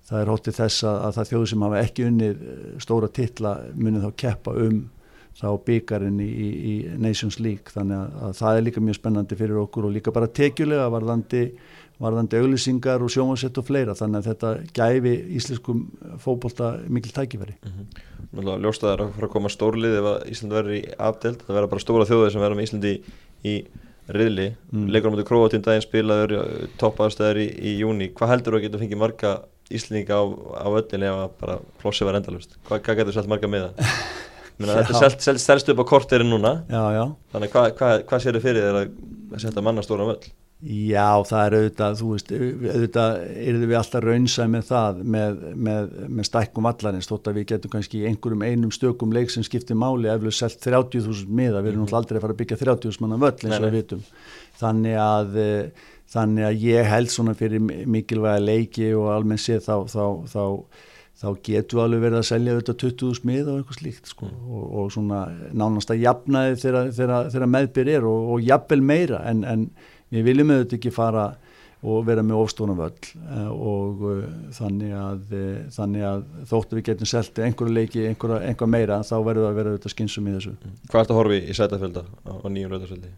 það 0.06 0.22
er 0.22 0.30
hóttið 0.30 0.58
þess 0.60 0.84
að, 0.86 0.98
að 1.02 1.16
það 1.18 1.30
þjóðu 1.32 1.48
sem 1.50 1.64
hafa 1.66 1.80
ekki 1.82 2.04
unnið 2.10 2.44
stóra 2.84 3.08
titla 3.10 3.56
munið 3.74 4.06
þá 4.06 4.12
keppa 4.22 4.54
um 4.62 4.84
þá 5.36 5.48
byggarinn 5.68 6.20
í, 6.24 6.28
í, 6.30 6.50
í 6.72 6.76
Nations 7.02 7.40
League. 7.40 7.74
Þannig 7.74 7.98
að, 7.98 8.20
að 8.28 8.38
það 8.40 8.60
er 8.60 8.68
líka 8.68 8.84
mjög 8.84 9.00
spennandi 9.00 9.40
fyrir 9.40 9.64
okkur 9.66 9.90
og 9.90 9.96
líka 9.96 10.14
bara 10.16 10.32
tekjulega 10.32 10.92
varðandi 10.94 11.48
varðandi 12.02 12.40
auglýsingar 12.42 13.04
og 13.06 13.12
sjómasett 13.14 13.56
og 13.60 13.68
fleira. 13.70 13.96
Þannig 13.96 14.20
að 14.20 14.30
þetta 14.32 14.50
gæfi 14.76 15.14
íslenskum 15.40 15.86
fókbólta 16.20 16.74
mikil 16.92 17.14
tækifæri. 17.16 17.56
Mm 17.64 17.72
-hmm. 17.72 18.04
Náttúrulega 18.36 18.64
ljóstaðar 18.66 19.02
að 19.02 19.14
fara 19.16 19.28
að 19.28 19.32
koma 19.32 19.50
stórlið 19.50 19.98
ef 20.00 20.06
að 20.12 20.30
Ísland 20.32 20.54
verður 20.54 20.76
í 20.76 20.84
afdelt 20.98 21.44
það 21.46 21.56
verður 21.56 21.72
bara 21.72 21.84
stóra 21.84 22.08
þjóðir 22.10 22.32
sem 22.32 22.42
verður 22.42 22.58
með 22.60 22.68
Íslandi 22.68 22.92
í, 22.92 23.02
í 23.52 23.56
riðli, 24.12 24.48
mm. 24.72 24.90
leikur 24.92 25.10
á 25.10 25.14
mútið 25.14 25.28
Kroatín 25.30 25.64
daginn 25.66 25.86
spilaður, 25.86 26.34
toppaðstæður 26.82 27.42
í, 27.42 27.48
í 27.58 27.78
júni, 27.80 28.12
hvað 28.14 28.34
heldur 28.34 28.54
þú 28.54 28.60
að 28.60 28.66
geta 28.68 28.82
fengið 28.84 29.02
marga 29.02 29.32
Íslandinga 29.72 30.20
á, 30.20 30.24
á 30.62 30.68
öllinni 30.68 31.10
ef 31.10 31.24
að 31.24 31.32
bara 31.40 31.58
flossi 31.82 32.06
var 32.06 32.20
endalust, 32.20 32.60
hvað, 32.68 32.84
hvað 32.86 33.00
getur 33.02 33.18
selt 33.18 33.32
marga 33.32 33.50
með 33.50 33.70
það? 33.70 33.96
Þetta 34.56 34.86
er 34.86 35.12
selst, 35.12 35.44
selst 35.44 35.70
upp 35.74 35.84
á 35.84 35.86
korterinn 35.90 36.32
núna. 36.32 36.58
Já, 36.72 36.84
já. 36.96 37.04
þannig 37.36 37.54
hvað 37.54 37.70
hva, 37.76 37.92
hva 38.08 38.20
sér 38.24 38.38
þið 38.38 38.48
fyrir 38.48 38.68
þér 38.70 38.82
að 38.82 39.40
setja 39.44 39.64
mannastóra 39.66 40.08
völl? 40.08 40.34
Já, 40.66 41.20
það 41.28 41.42
er 41.44 41.56
auðvitað, 41.60 41.98
þú 42.00 42.08
veist, 42.14 42.32
auðvitað 42.32 43.18
eruðum 43.44 43.70
við 43.70 43.78
alltaf 43.78 44.06
raunsæð 44.06 44.48
með 44.54 44.64
það 44.70 45.02
með, 45.16 45.42
með, 45.68 45.90
með 46.08 46.28
stækkum 46.30 46.70
allarins 46.70 47.10
þótt 47.12 47.28
að 47.30 47.38
við 47.38 47.46
getum 47.52 47.74
kannski 47.76 48.02
einhverjum 48.08 48.46
einum 48.48 48.72
stökum 48.74 49.14
leik 49.14 49.34
sem 49.34 49.46
skiptir 49.46 49.78
máli 49.78 50.10
eflug 50.10 50.34
selt 50.34 50.58
30.000 50.64 51.28
miða, 51.28 51.60
við 51.60 51.74
erum 51.74 51.84
náttúrulega 51.84 52.00
aldrei 52.02 52.18
að 52.18 52.26
fara 52.26 52.38
að 52.38 52.42
byggja 52.42 52.60
30.000 52.64 53.04
manna 53.04 53.20
völl 53.22 53.36
eins 53.36 53.60
og 53.60 53.68
við 53.68 53.78
vitum. 53.78 54.02
Þannig 54.64 54.98
að, 55.04 55.38
eh, 55.44 55.86
þannig 56.16 56.48
að 56.50 56.66
ég 56.66 56.92
held 56.96 57.14
svona 57.14 57.38
fyrir 57.38 57.70
mikilvæga 57.70 58.42
leiki 58.48 58.90
og 58.96 59.12
almenn 59.12 59.46
sé 59.46 59.60
þá, 59.60 59.76
þá, 59.92 60.06
þá, 60.32 60.44
þá 61.16 61.28
getur 61.48 61.84
alveg 61.86 62.04
verið 62.04 62.20
að 62.20 62.28
selja 62.28 62.56
auðvitað 62.56 62.80
20.000 62.84 63.30
miða 63.30 63.54
og 63.54 63.62
eitthvað 63.62 63.80
slíkt 63.80 64.12
sko 64.12 64.28
mm. 64.28 64.46
og, 64.52 64.66
og 64.82 64.92
svona 64.96 65.22
nánast 65.56 65.94
að 65.94 66.04
jafnaði 66.04 66.60
þegar 66.98 67.52
meðbyr 67.54 67.92
er 67.96 68.08
og, 68.10 68.30
og 68.36 68.46
jafnvel 68.46 68.82
meira 68.84 69.22
en, 69.30 69.44
en 69.48 69.66
við 70.12 70.28
viljum 70.30 70.54
auðvitað 70.56 70.80
ekki 70.80 70.96
fara 70.96 71.30
og 71.86 72.06
vera 72.08 72.24
með 72.26 72.40
ofstóna 72.42 72.74
völl 72.78 73.10
eh, 73.14 73.50
og 73.52 74.04
uh, 74.10 74.22
þannig, 74.56 74.94
að, 74.98 75.34
uh, 75.38 75.58
þannig 75.76 76.06
að 76.10 76.24
þóttu 76.50 76.80
við 76.80 76.88
getum 76.90 77.10
selti 77.10 77.44
einhverju 77.46 77.76
leiki, 77.76 78.06
einhverja, 78.10 78.42
einhverja 78.50 78.72
meira 78.74 79.02
þá 79.06 79.16
verður 79.20 79.46
það 79.46 79.50
að 79.52 79.60
vera 79.60 79.74
auðvitað 79.74 79.94
skynsum 79.94 80.30
í 80.30 80.36
þessu 80.38 80.54
mm. 80.56 80.78
Hvað 80.90 81.00
er 81.00 81.06
þetta 81.06 81.20
horfi 81.20 81.40
í 81.42 81.58
sætafölda 81.60 82.06
á, 82.10 82.32
á 82.42 82.48
nýjum 82.50 82.74
rauðarsöldi? 82.74 83.12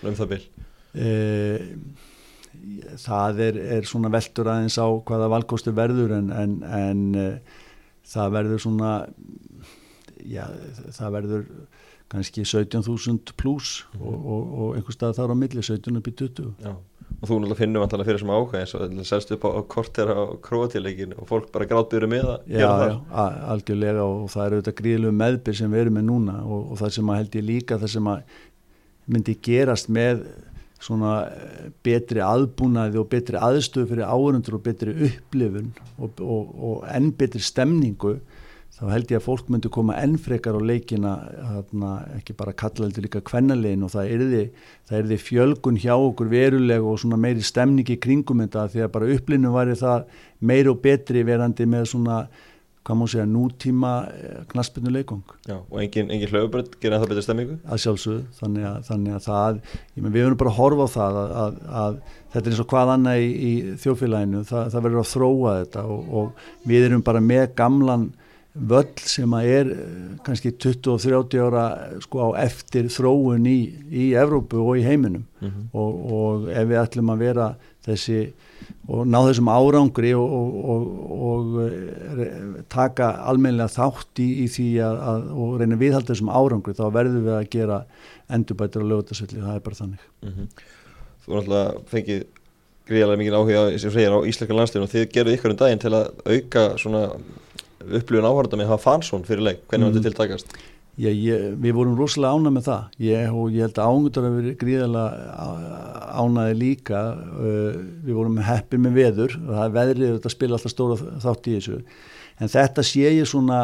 Svona 0.00 0.12
um 0.12 0.18
það 0.18 0.34
uh, 0.40 1.68
Það 3.00 3.42
er, 3.46 3.58
er 3.78 3.86
svona 3.88 4.10
veldur 4.12 4.48
aðeins 4.50 4.76
á 4.76 4.88
hvaða 5.06 5.28
valkostu 5.32 5.72
verður 5.76 6.16
en, 6.16 6.32
en, 6.34 6.56
en 6.66 7.04
það 8.10 8.34
verður 8.34 8.64
svona 8.64 8.94
já, 10.26 10.44
það 10.96 11.14
verður 11.16 11.44
kannski 12.10 12.42
17.000 12.42 13.34
pluss 13.38 13.84
mm 13.84 14.00
-hmm. 14.00 14.06
og, 14.06 14.26
og, 14.26 14.60
og 14.60 14.76
einhver 14.76 14.94
stað 14.94 15.16
þar 15.18 15.34
á 15.34 15.36
milli 15.42 15.62
17 15.62 15.96
upp 15.96 16.08
í 16.08 16.14
20 16.18 16.54
Já. 16.64 16.74
og 17.20 17.28
þú 17.28 17.34
náttúrulega 17.38 17.60
finnum 17.60 17.82
alltaf 17.82 18.06
fyrir 18.06 18.20
sem 18.20 18.30
áhuga 18.34 18.60
eins 18.60 18.74
og 18.74 18.80
það 18.80 19.04
selst 19.04 19.30
upp 19.30 19.44
á, 19.46 19.50
á 19.54 19.60
korter 19.68 20.08
á 20.10 20.22
króatíleikin 20.42 21.14
og 21.18 21.28
fólk 21.28 21.52
bara 21.52 21.68
gráðbyrju 21.70 22.08
með 22.10 22.26
að 22.34 22.38
Já, 22.46 22.70
já, 22.90 23.00
algjörlega 23.52 24.02
og 24.02 24.30
það 24.30 24.46
eru 24.46 24.56
auðvitað 24.56 24.80
gríðilegu 24.80 25.12
meðbyr 25.12 25.56
sem 25.56 25.70
við 25.70 25.80
erum 25.80 25.94
með 25.94 26.04
núna 26.10 26.36
og, 26.42 26.72
og 26.72 26.78
það 26.78 26.90
sem 26.90 27.10
að 27.10 27.16
held 27.16 27.34
ég 27.34 27.44
líka 27.44 27.78
það 27.78 27.94
sem 27.94 28.06
að 28.06 28.22
myndi 29.06 29.34
gerast 29.42 29.88
með 29.88 30.26
svona 30.80 31.14
eh, 31.28 31.70
betri 31.84 32.22
aðbúnaði 32.24 33.00
og 33.00 33.08
betri 33.12 33.40
aðstöðu 33.40 33.92
fyrir 33.92 34.08
áhörundur 34.08 34.58
og 34.58 34.66
betri 34.66 34.96
upplifun 35.10 35.72
og 36.00 36.84
enn 36.90 37.10
betri 37.16 37.42
stemningu 37.44 38.18
þá 38.80 38.84
held 38.94 39.10
ég 39.12 39.18
að 39.18 39.24
fólk 39.26 39.48
myndi 39.52 39.68
koma 39.72 39.96
ennfrekar 40.00 40.56
á 40.56 40.60
leikina 40.64 41.12
þarna, 41.36 41.90
ekki 42.16 42.36
bara 42.38 42.54
kalla 42.56 42.86
heldur 42.86 43.04
líka 43.04 43.20
kvennalegin 43.28 43.84
og 43.84 43.92
það 43.92 44.12
erði, 44.14 44.44
það 44.88 45.00
erði 45.02 45.18
fjölgun 45.20 45.80
hjá 45.82 45.92
okkur 45.98 46.30
veruleg 46.32 46.86
og 46.88 46.96
svona 47.02 47.18
meiri 47.20 47.44
stemningi 47.44 47.98
kringum 48.00 48.40
þetta 48.46 48.68
því 48.72 48.86
að 48.86 48.94
bara 48.94 49.10
upplinu 49.16 49.52
væri 49.52 49.76
það 49.80 50.06
meiri 50.48 50.72
og 50.72 50.80
betri 50.86 51.26
verandi 51.28 51.66
með 51.68 51.90
svona 51.92 52.22
hvað 52.86 52.96
má 52.96 53.06
segja, 53.12 53.26
nútíma 53.28 53.90
eh, 54.14 54.38
knaspinu 54.50 54.92
leikong. 54.94 55.34
Já, 55.48 55.58
og 55.58 55.82
engin, 55.82 56.08
engin 56.14 56.32
hlaubrönd 56.32 56.78
gera 56.80 57.00
það 57.02 57.12
betur 57.12 57.26
stemmingu? 57.26 57.58
Að 57.68 57.82
sjálfsögðu, 57.84 58.22
þannig 58.38 58.66
að, 58.70 58.78
þannig 58.88 59.16
að 59.16 59.26
það, 59.26 59.60
ég 59.96 60.04
menn 60.04 60.14
við 60.14 60.24
verðum 60.24 60.40
bara 60.40 60.54
að 60.54 60.60
horfa 60.60 60.86
á 60.88 60.94
það 60.94 61.20
að, 61.20 61.34
að, 61.42 61.60
að 61.82 62.00
þetta 62.32 62.42
er 62.42 62.54
eins 62.54 62.62
og 62.64 62.70
hvað 62.72 62.94
annað 62.94 63.20
í, 63.20 63.28
í 63.50 63.52
þjófélaginu, 63.84 64.42
það, 64.48 64.72
það 64.72 64.86
verður 64.88 65.02
að 65.02 65.12
þróa 65.12 65.54
þetta 65.60 65.84
og, 65.92 66.10
og 66.20 66.70
við 66.72 66.88
erum 66.88 67.06
bara 67.10 67.24
með 67.24 67.46
gamlan 67.60 68.08
völl 68.54 69.06
sem 69.06 69.34
að 69.36 69.48
er 69.48 69.72
eh, 69.72 69.88
kannski 70.26 70.52
20-30 70.58 71.42
ára 71.44 71.64
sko 72.02 72.30
á 72.34 72.42
eftir 72.42 72.88
þróun 72.90 73.46
í, 73.46 73.58
í 73.90 74.10
Evrópu 74.18 74.58
og 74.64 74.80
í 74.80 74.86
heiminum 74.86 75.26
mm 75.40 75.48
-hmm. 75.48 75.66
og, 75.72 76.00
og 76.12 76.48
ef 76.50 76.68
við 76.68 76.80
ætlum 76.82 77.12
að 77.14 77.22
vera 77.26 77.50
þessi 77.86 78.32
og 78.90 79.06
ná 79.06 79.20
þessum 79.22 79.48
árangri 79.48 80.10
og, 80.18 80.34
og, 80.74 80.88
og 81.28 81.60
eh, 81.62 82.34
taka 82.68 83.12
almennilega 83.30 83.70
þátt 83.70 84.18
í, 84.18 84.28
í 84.44 84.48
því 84.50 84.68
að, 84.82 84.98
að 85.12 85.30
og 85.30 85.54
reyna 85.60 85.78
viðhalda 85.78 86.12
þessum 86.12 86.34
árangri 86.34 86.74
þá 86.74 86.84
verðum 86.90 87.24
við 87.24 87.36
að 87.38 87.48
gera 87.54 87.84
endurbætur 88.30 88.82
og 88.82 88.90
lögutasölli, 88.90 89.40
það 89.40 89.54
er 89.54 89.64
bara 89.64 89.80
þannig 89.82 90.04
mm 90.22 90.30
-hmm. 90.34 90.48
Þú 91.20 91.34
náttúrulega 91.36 91.80
fengið 91.86 92.26
gríðarlega 92.88 93.20
mikið 93.20 93.36
áhuga 93.38 93.62
á 93.62 94.26
Íslaka 94.26 94.54
landslegin 94.56 94.86
og 94.88 94.90
þið 94.90 95.10
gerðu 95.14 95.34
ykkur 95.36 95.50
um 95.50 95.56
daginn 95.56 95.78
til 95.78 95.94
að 95.94 96.06
auka 96.26 96.62
svona 96.78 97.02
upplifun 97.86 98.28
áhörða 98.28 98.60
með 98.60 98.74
hafa 98.74 98.84
fansón 98.84 99.24
fyrir 99.28 99.46
leik, 99.46 99.64
hvernig 99.70 99.88
var 99.88 99.96
þetta 99.96 100.02
mm. 100.02 100.08
tiltakast? 100.10 100.54
Já, 101.00 101.08
ég, 101.08 101.44
við 101.62 101.76
vorum 101.78 101.94
rosalega 101.96 102.36
ánað 102.36 102.54
með 102.56 102.64
það 102.66 103.04
ég, 103.06 103.36
og 103.40 103.54
ég 103.54 103.64
held 103.64 103.78
að 103.78 103.92
ángundur 103.92 104.26
að 104.26 104.34
vera 104.36 104.54
gríðarlega 104.60 105.44
ánaði 106.20 106.56
líka 106.58 107.02
uh, 107.14 107.78
við 108.04 108.18
vorum 108.18 108.40
heppir 108.44 108.82
með 108.84 108.98
veður 108.98 109.36
og 109.38 109.52
það 109.54 109.62
er 109.64 109.76
veðrið 109.78 110.18
að 110.18 110.34
spila 110.34 110.58
alltaf 110.58 110.74
stóra 110.74 110.98
þátt 111.22 111.48
í 111.48 111.54
þessu 111.56 111.78
en 112.40 112.52
þetta 112.52 112.84
sé 112.90 113.14
ég 113.14 113.30
svona 113.30 113.60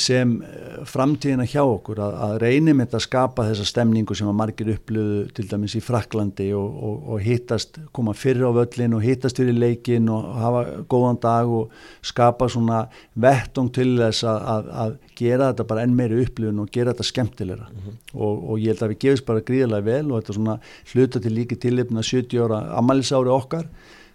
sem 0.00 0.30
eh, 0.42 0.76
framtíðina 0.88 1.44
hjá 1.48 1.60
okkur 1.62 1.98
að, 2.00 2.14
að 2.26 2.34
reynum 2.40 2.80
þetta 2.80 2.96
að 2.96 3.04
skapa 3.04 3.44
þessa 3.50 3.66
stemningu 3.68 4.16
sem 4.16 4.28
að 4.30 4.36
margir 4.38 4.70
upplöðu 4.72 5.18
til 5.36 5.44
dæmis 5.50 5.74
í 5.76 5.82
Fraklandi 5.84 6.46
og, 6.56 6.78
og, 6.88 7.02
og 7.14 7.24
hittast, 7.24 7.76
koma 7.96 8.14
fyrir 8.16 8.46
á 8.48 8.52
völlin 8.56 8.96
og 8.96 9.04
hittast 9.04 9.40
fyrir 9.40 9.58
leikin 9.58 10.08
og 10.12 10.30
hafa 10.40 10.62
góðan 10.90 11.20
dag 11.20 11.52
og 11.52 11.74
skapa 12.04 12.48
svona 12.48 12.84
vettung 13.12 13.68
til 13.74 13.90
þess 14.00 14.24
að, 14.30 14.46
að, 14.54 14.70
að 14.84 14.96
gera 15.20 15.50
þetta 15.52 15.68
bara 15.70 15.84
enn 15.84 15.98
meiri 15.98 16.22
upplöðun 16.24 16.64
og 16.64 16.72
gera 16.74 16.94
þetta 16.94 17.10
skemmtilegra 17.10 17.68
mm 17.68 17.82
-hmm. 17.82 17.98
og, 18.14 18.50
og 18.50 18.62
ég 18.62 18.72
held 18.72 18.86
að 18.86 18.94
við 18.94 19.02
gefist 19.04 19.26
bara 19.28 19.44
gríðarlega 19.44 19.88
vel 19.90 20.06
og 20.10 20.22
þetta 20.22 20.38
svona 20.38 20.56
hluta 20.94 21.20
til 21.20 21.34
líki 21.36 21.60
tilipna 21.60 22.02
70 22.02 22.40
ára 22.40 22.62
amalisári 22.80 23.30
okkar 23.30 23.68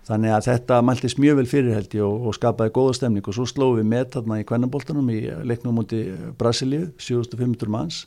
Þannig 0.10 0.34
að 0.34 0.46
þetta 0.48 0.80
mæltist 0.82 1.20
mjög 1.22 1.38
vel 1.38 1.48
fyrirheldi 1.52 2.00
og, 2.02 2.26
og 2.26 2.34
skapaði 2.34 2.74
góða 2.74 2.96
stemning 2.98 3.28
og 3.30 3.36
svo 3.38 3.46
slóðum 3.46 3.84
við 3.84 3.90
með 3.92 4.08
þarna 4.16 4.40
í 4.42 4.46
kvennaboltanum 4.50 5.12
í 5.14 5.20
leiknum 5.46 5.78
múti 5.78 6.02
Brasilíu, 6.40 6.88
7500 6.98 7.70
manns. 7.70 8.04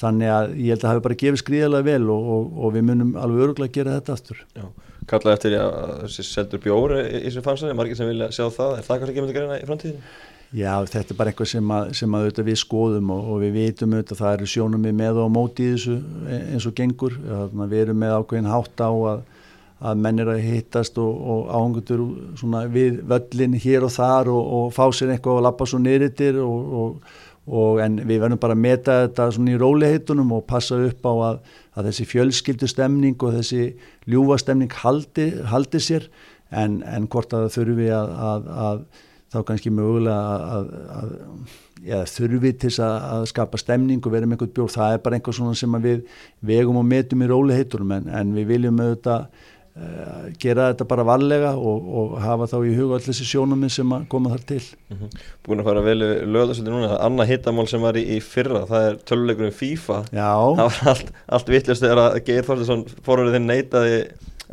Þannig 0.00 0.32
að 0.32 0.54
ég 0.56 0.72
held 0.72 0.80
að 0.80 0.86
það 0.86 0.94
hefur 0.94 1.04
bara 1.04 1.18
gefið 1.20 1.42
skriðalega 1.42 1.86
vel 1.86 2.08
og, 2.10 2.30
og, 2.34 2.46
og 2.64 2.72
við 2.74 2.86
munum 2.88 3.12
alveg 3.20 3.44
öruglega 3.44 3.70
að 3.70 3.76
gera 3.76 3.98
þetta 3.98 4.16
aftur. 4.16 4.40
Já, 4.56 4.64
kallaði 5.12 5.36
eftir 5.36 5.58
að 5.60 5.92
þessi 6.06 6.24
seldur 6.30 6.62
bjóri 6.64 7.02
í 7.04 7.20
þessu 7.28 7.44
fannsæði, 7.44 7.76
margir 7.78 8.00
sem 8.00 8.10
vilja 8.10 8.30
sjá 8.34 8.46
það, 8.48 8.78
er 8.78 8.88
það 8.88 9.02
kannski 9.02 9.12
ekki 9.14 9.26
myndið 9.26 9.36
að 9.36 9.38
gera 9.42 9.60
í 9.60 9.68
framtíðinu? 9.68 10.14
Já, 10.54 10.72
þetta 10.86 11.12
er 11.12 11.18
bara 11.18 11.30
eitthvað 11.32 11.50
sem 11.50 11.70
að, 11.76 11.92
sem 11.98 12.16
að 12.16 12.42
við 12.46 12.58
skoðum 12.60 13.08
og, 13.10 13.30
og 13.34 13.40
við 13.42 13.56
vitum 13.58 13.94
auðvitað 13.94 14.20
það 14.20 14.34
eru 14.36 14.50
sjónum 14.50 14.84
við 14.86 14.98
með 14.98 15.22
og 15.22 15.30
móti 15.34 15.68
í 15.68 15.72
þessu 15.74 15.96
e, 15.98 16.40
eins 16.54 16.66
og 16.70 16.76
gengur. 16.78 17.16
Við 17.54 17.80
erum 17.80 17.98
með 18.02 18.18
ákveðin 18.20 18.50
hátt 18.52 18.82
á 18.82 18.90
að 18.90 19.24
að 19.84 20.00
menn 20.00 20.22
er 20.22 20.30
að 20.30 20.42
hittast 20.44 20.98
og, 21.02 21.12
og 21.18 21.48
áhengutur 21.50 22.02
við 22.72 23.00
völlin 23.10 23.56
hér 23.58 23.86
og 23.86 23.94
þar 23.94 24.30
og, 24.32 24.42
og 24.58 24.74
fá 24.74 24.84
sér 24.94 25.14
eitthvað 25.14 25.40
og 25.40 25.46
lappa 25.48 25.68
svo 25.68 25.80
nýrittir 25.82 26.38
en 27.84 27.98
við 28.08 28.22
verðum 28.22 28.40
bara 28.40 28.56
að 28.56 28.62
meta 28.64 28.98
þetta 29.04 29.26
í 29.50 29.56
róliheitunum 29.60 30.30
og 30.32 30.46
passa 30.48 30.78
upp 30.80 31.04
á 31.04 31.12
að, 31.12 31.40
að 31.76 31.90
þessi 31.90 32.06
fjölskyldu 32.12 32.70
stemning 32.70 33.18
og 33.20 33.34
þessi 33.36 33.74
ljúfa 34.08 34.38
stemning 34.40 34.72
haldi, 34.80 35.32
haldi 35.50 35.82
sér. 35.82 36.08
En, 36.54 36.82
en 36.86 37.08
hvort 37.10 37.34
að 37.34 37.50
þurfi 37.56 37.90
að, 37.90 38.14
að, 38.14 38.48
að 38.64 38.82
þá 39.34 39.38
kannski 39.48 39.72
mögulega 39.74 40.16
að 40.54 40.68
ja, 41.84 42.02
þurfi 42.08 42.52
til 42.62 42.70
að 42.84 43.26
skapa 43.30 43.58
stemning 43.60 44.00
og 44.04 44.12
vera 44.14 44.28
með 44.28 44.38
einhvern 44.38 44.54
bjór, 44.56 44.70
það 44.72 44.94
er 44.94 45.02
bara 45.04 45.18
einhver 45.18 45.36
svona 45.36 45.56
sem 45.58 45.80
við 45.84 46.04
vegum 46.46 46.78
og 46.80 46.86
metum 46.88 47.24
í 47.24 47.28
róliheitunum 47.30 47.96
en, 47.98 48.08
en 48.20 48.32
við 48.36 48.52
viljum 48.54 48.80
auðvitað 48.80 49.26
Uh, 49.74 50.28
gera 50.38 50.68
þetta 50.70 50.84
bara 50.86 51.02
varlega 51.02 51.48
og, 51.58 51.86
og 51.98 52.12
hafa 52.22 52.46
þá 52.46 52.60
í 52.62 52.74
huga 52.76 52.94
allir 52.94 53.08
þessi 53.08 53.24
sjónuminn 53.26 53.72
sem 53.74 53.94
koma 54.06 54.30
þar 54.30 54.44
til. 54.46 54.60
Mm 54.92 54.98
-hmm. 55.00 55.22
Búin 55.42 55.62
að 55.62 55.66
fara 55.68 55.80
vel 55.82 55.98
löðasöldi 56.30 56.70
núna. 56.70 56.92
Annað 57.02 57.32
hittamál 57.32 57.66
sem 57.66 57.82
var 57.82 57.98
í, 57.98 58.04
í 58.14 58.20
fyrra. 58.22 58.62
Það 58.70 58.86
er 58.88 59.00
töluleikurinn 59.10 59.56
FIFA. 59.58 60.04
Já. 60.12 60.30
það 60.60 60.68
var 60.68 60.92
allt, 60.92 61.10
allt 61.26 61.50
vittlust 61.50 61.82
þegar 61.82 62.02
að 62.04 62.20
Geir 62.28 62.46
Þorstinsson 62.46 62.84
fórverðið 63.02 63.34
þinn 63.34 63.50
neytaði 63.50 63.96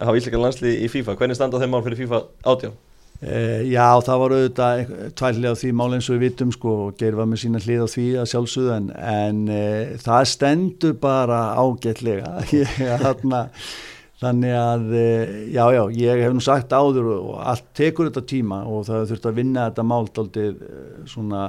að 0.02 0.08
hafa 0.08 0.18
ísleika 0.18 0.42
landslið 0.42 0.82
í 0.82 0.90
FIFA. 0.90 1.16
Hvernig 1.20 1.38
standa 1.38 1.62
þeim 1.62 1.76
mál 1.76 1.84
fyrir 1.86 2.02
FIFA 2.02 2.24
átjá? 2.42 2.72
E, 3.22 3.38
já, 3.70 4.02
það 4.02 4.20
var 4.24 4.34
auðvitað 4.34 4.92
tværlega 5.14 5.54
á 5.54 5.60
því 5.62 5.72
mál 5.78 5.94
eins 5.94 6.10
og 6.10 6.18
við 6.18 6.26
vitum 6.26 6.52
sko. 6.58 6.76
Og 6.88 6.98
geir 6.98 7.14
var 7.20 7.30
með 7.30 7.44
sína 7.44 7.62
hlið 7.62 7.86
á 7.86 7.88
því 7.94 8.08
að 8.18 8.30
sjálfsögðu 8.34 8.74
en, 8.98 9.46
e, 9.54 9.64
það 10.02 10.28
stendur 10.34 10.98
bara 10.98 11.44
ágætlega. 11.62 12.42
Þarna 13.06 13.46
Þannig 14.22 14.52
að, 14.54 14.84
e, 14.94 15.06
já, 15.50 15.64
já, 15.74 15.82
ég 15.98 16.20
hef 16.22 16.34
nú 16.36 16.44
sagt 16.46 16.74
áður 16.78 17.08
og 17.16 17.30
allt 17.42 17.72
tekur 17.78 18.12
þetta 18.12 18.22
tíma 18.30 18.60
og 18.70 18.84
það 18.86 19.08
þurft 19.10 19.30
að 19.32 19.40
vinna 19.40 19.64
þetta 19.70 19.86
mált 19.90 20.22
aldrei 20.22 20.44
e, 20.52 20.82
svona 21.10 21.48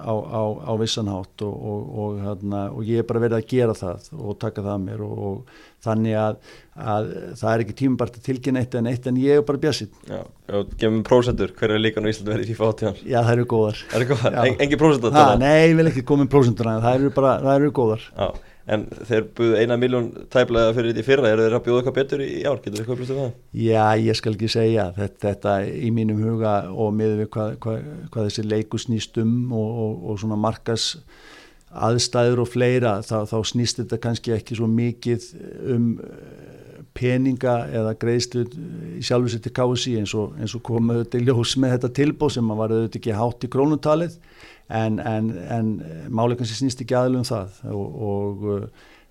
á, 0.00 0.14
á, 0.14 0.42
á 0.56 0.72
vissanhátt 0.80 1.44
og, 1.44 1.52
og, 1.52 1.82
og, 2.00 2.16
hérna, 2.24 2.62
og 2.72 2.88
ég 2.88 3.02
er 3.02 3.08
bara 3.08 3.20
verið 3.26 3.40
að 3.42 3.50
gera 3.50 3.76
það 3.76 4.08
og 4.16 4.40
taka 4.40 4.64
það 4.64 4.82
mér 4.86 5.04
og 5.04 5.52
þannig 5.84 6.16
að, 6.22 6.40
að 6.80 7.12
það 7.42 7.52
er 7.52 7.66
ekki 7.66 7.78
tímabart 7.82 8.18
að 8.18 8.26
tilkynna 8.30 8.64
eitt 8.64 8.80
en 8.80 8.90
eitt 8.94 9.12
en 9.12 9.20
ég 9.20 9.42
er 9.42 9.46
bara 9.46 9.60
bjassinn. 9.60 9.92
Já, 10.08 10.22
já, 10.24 10.58
gefum 10.80 11.04
prósendur, 11.06 11.54
hver 11.60 11.76
er 11.76 11.84
líka 11.84 12.00
nú 12.00 12.08
Ísland 12.08 12.32
verið 12.32 12.48
í 12.48 12.56
FIFA 12.56 12.72
18? 12.72 13.04
Já, 13.04 13.20
það 13.20 13.32
eru 13.36 13.48
góðar. 13.52 13.86
Það 13.92 14.00
eru 14.00 14.10
góðar, 14.14 14.42
en, 14.42 14.60
engi 14.64 14.80
prósendur? 14.80 15.22
Nei, 15.44 15.76
vil 15.76 15.90
ekki 15.92 16.08
koma 16.08 16.24
með 16.24 16.34
prósendur, 16.38 16.76
það 16.88 17.00
eru 17.00 17.16
bara, 17.20 17.38
það 17.44 17.58
eru 17.60 17.74
góðar. 17.84 18.12
Já 18.16 18.28
en 18.66 18.84
þeir 19.06 19.28
buðu 19.36 19.60
eina 19.60 19.76
miljón 19.78 20.08
tæplega 20.32 20.74
fyrir 20.74 20.90
þetta 20.90 21.02
í 21.02 21.06
fyrra, 21.06 21.30
eru 21.30 21.44
þeir 21.46 21.56
að 21.58 21.64
bjóða 21.66 21.82
eitthvað 21.82 21.96
betur 22.00 22.24
í 22.24 22.30
ár, 22.42 22.58
getur 22.64 22.80
þið 22.80 22.82
eitthvað 22.82 23.12
það? 23.12 23.28
Já, 23.62 23.84
ég 24.02 24.18
skal 24.18 24.34
ekki 24.34 24.50
segja, 24.50 24.86
þetta, 24.96 25.22
þetta 25.28 25.54
í 25.70 25.92
mínum 25.94 26.22
huga 26.24 26.56
og 26.72 26.92
með 26.98 27.14
við 27.20 27.30
hvað, 27.36 27.54
hvað, 27.62 27.88
hvað 28.14 28.28
þessi 28.30 28.46
leiku 28.46 28.80
snýst 28.82 29.20
um 29.22 29.36
og, 29.54 29.68
og, 29.84 29.92
og 30.10 30.20
svona 30.22 30.40
markas 30.40 30.88
aðstæður 31.76 32.42
og 32.42 32.50
fleira, 32.50 32.96
þá, 33.06 33.20
þá 33.30 33.38
snýst 33.52 33.82
þetta 33.82 34.00
kannski 34.02 34.34
ekki 34.34 34.58
svo 34.58 34.68
mikið 34.70 35.30
um 35.74 35.88
eh, 36.00 36.34
peninga 36.96 37.56
eða 37.76 37.94
greiðslu 38.00 38.46
í 38.96 39.04
sjálfur 39.04 39.32
sér 39.34 39.42
til 39.44 39.54
KSI 39.56 39.96
eins 40.00 40.14
og, 40.16 40.36
og 40.40 40.62
komuðu 40.64 41.06
til 41.12 41.26
ljós 41.26 41.56
með 41.60 41.76
þetta 41.76 41.92
tilbóð 42.00 42.36
sem 42.38 42.52
var 42.52 42.72
auðvitað 42.72 43.00
ekki 43.02 43.18
hátt 43.18 43.44
í 43.46 43.50
krónutalið 43.52 44.16
en, 44.68 44.98
en, 44.98 45.30
en 45.52 45.72
máleikann 46.10 46.48
sem 46.48 46.64
snýst 46.64 46.82
ekki 46.82 46.98
aðlum 46.98 47.26
það. 47.28 47.56
Og, 47.70 48.02
og 48.10 48.44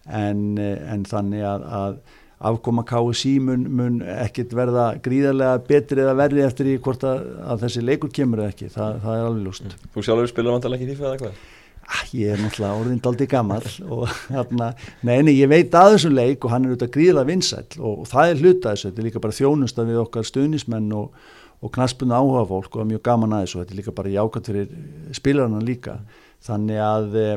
en, 0.05 0.45
en 0.59 1.05
þannig 1.09 1.45
að, 1.47 1.65
að 1.79 1.97
afkoma 2.45 2.83
KSI 2.87 3.37
mun, 3.43 3.65
mun 3.71 3.99
ekkit 4.03 4.53
verða 4.55 4.87
gríðarlega 5.03 5.61
betri 5.69 6.03
eða 6.03 6.15
verri 6.19 6.43
eftir 6.45 6.73
í 6.73 6.79
hvort 6.83 7.05
að, 7.07 7.27
að 7.45 7.65
þessi 7.65 7.83
leikur 7.85 8.11
kemur 8.13 8.43
eða 8.43 8.53
ekki, 8.53 8.71
Þa, 8.73 8.89
það 9.03 9.19
er 9.19 9.27
alveg 9.29 9.45
lúst 9.47 9.77
Þú 9.93 10.03
sjálfur 10.05 10.31
spilar 10.31 10.57
vantarlega 10.57 10.83
ekki 10.83 10.95
FIFA 10.95 11.07
eða 11.11 11.21
hvað? 11.23 11.39
Ah, 11.85 12.01
ég 12.17 12.33
er 12.33 12.39
náttúrulega 12.41 12.81
orðin 12.81 13.01
daldi 13.05 13.27
gammal 13.29 13.65
og 13.93 14.05
hérna, 14.33 14.71
neini, 15.05 15.35
ég 15.37 15.49
veit 15.51 15.75
að 15.77 15.95
þessum 15.95 16.15
leik 16.17 16.45
og 16.45 16.53
hann 16.53 16.65
er 16.65 16.73
auðvitað 16.73 16.93
gríðarlega 16.95 17.29
vinsæl 17.29 17.65
og, 17.77 17.91
og 18.01 18.07
það 18.09 18.31
er 18.31 18.41
hluta 18.41 18.71
þessu, 18.73 18.89
þetta 18.89 19.03
er 19.03 19.07
líka 19.07 19.21
bara 19.21 19.37
þjónust 19.39 19.81
að 19.81 19.91
við 19.91 19.99
okkar 20.01 20.29
stuðnismenn 20.31 20.95
og 20.97 21.27
og 21.65 21.73
knaspunna 21.73 22.21
áhuga 22.21 22.45
fólk 22.51 22.77
og 22.77 22.91
mjög 22.91 23.01
gaman 23.09 23.33
aðeins 23.39 23.55
og 23.55 23.63
þetta 23.63 23.75
er 23.75 23.81
líka 23.81 23.95
bara 23.97 24.13
jákvæmt 24.13 24.51
fyrir 24.51 25.17
spilarna 25.17 25.63
líka. 25.65 25.97
Þannig 26.45 26.81
að 26.85 27.17
eh, 27.17 27.35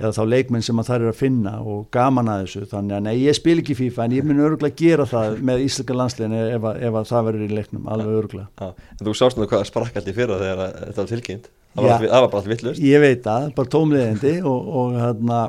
eða 0.00 0.12
þá 0.16 0.22
leikmenn 0.28 0.64
sem 0.64 0.78
að 0.80 0.88
það 0.88 1.02
er 1.04 1.10
að 1.10 1.18
finna 1.18 1.52
og 1.68 1.82
gaman 1.94 2.30
að 2.32 2.44
þessu 2.44 2.68
þannig 2.70 2.96
að 2.96 3.02
nei 3.06 3.14
ég 3.20 3.36
spil 3.36 3.56
ekki 3.60 3.76
FIFA 3.78 4.06
en 4.06 4.14
ég 4.16 4.28
mun 4.28 4.40
öruglega 4.42 4.78
gera 4.78 5.06
það 5.08 5.42
með 5.48 5.64
Íslaka 5.66 5.96
landslegin 5.98 6.36
ef, 6.38 6.68
ef 6.72 6.96
að 7.00 7.10
það 7.10 7.26
verður 7.28 7.44
í 7.44 7.58
leiknum 7.58 7.90
alveg 7.92 8.20
öruglega 8.22 8.70
En 8.72 9.04
þú 9.04 9.16
sást 9.18 9.38
nú 9.38 9.48
hvað 9.50 9.66
sprakk 9.68 9.98
allir 10.00 10.16
fyrra 10.16 10.38
þegar 10.40 10.62
þetta 10.78 11.02
var 11.02 11.10
tilkynnt? 11.12 11.50
Það 11.72 11.88
var, 11.88 12.06
var 12.06 12.26
bara 12.32 12.40
allt 12.40 12.50
vittlust 12.52 12.84
Ég 12.84 13.04
veit 13.04 13.22
það, 13.26 13.50
bara 13.58 13.72
tómleðindi 13.76 14.34
og, 14.48 14.72
og 14.80 14.96
hérna 15.00 15.42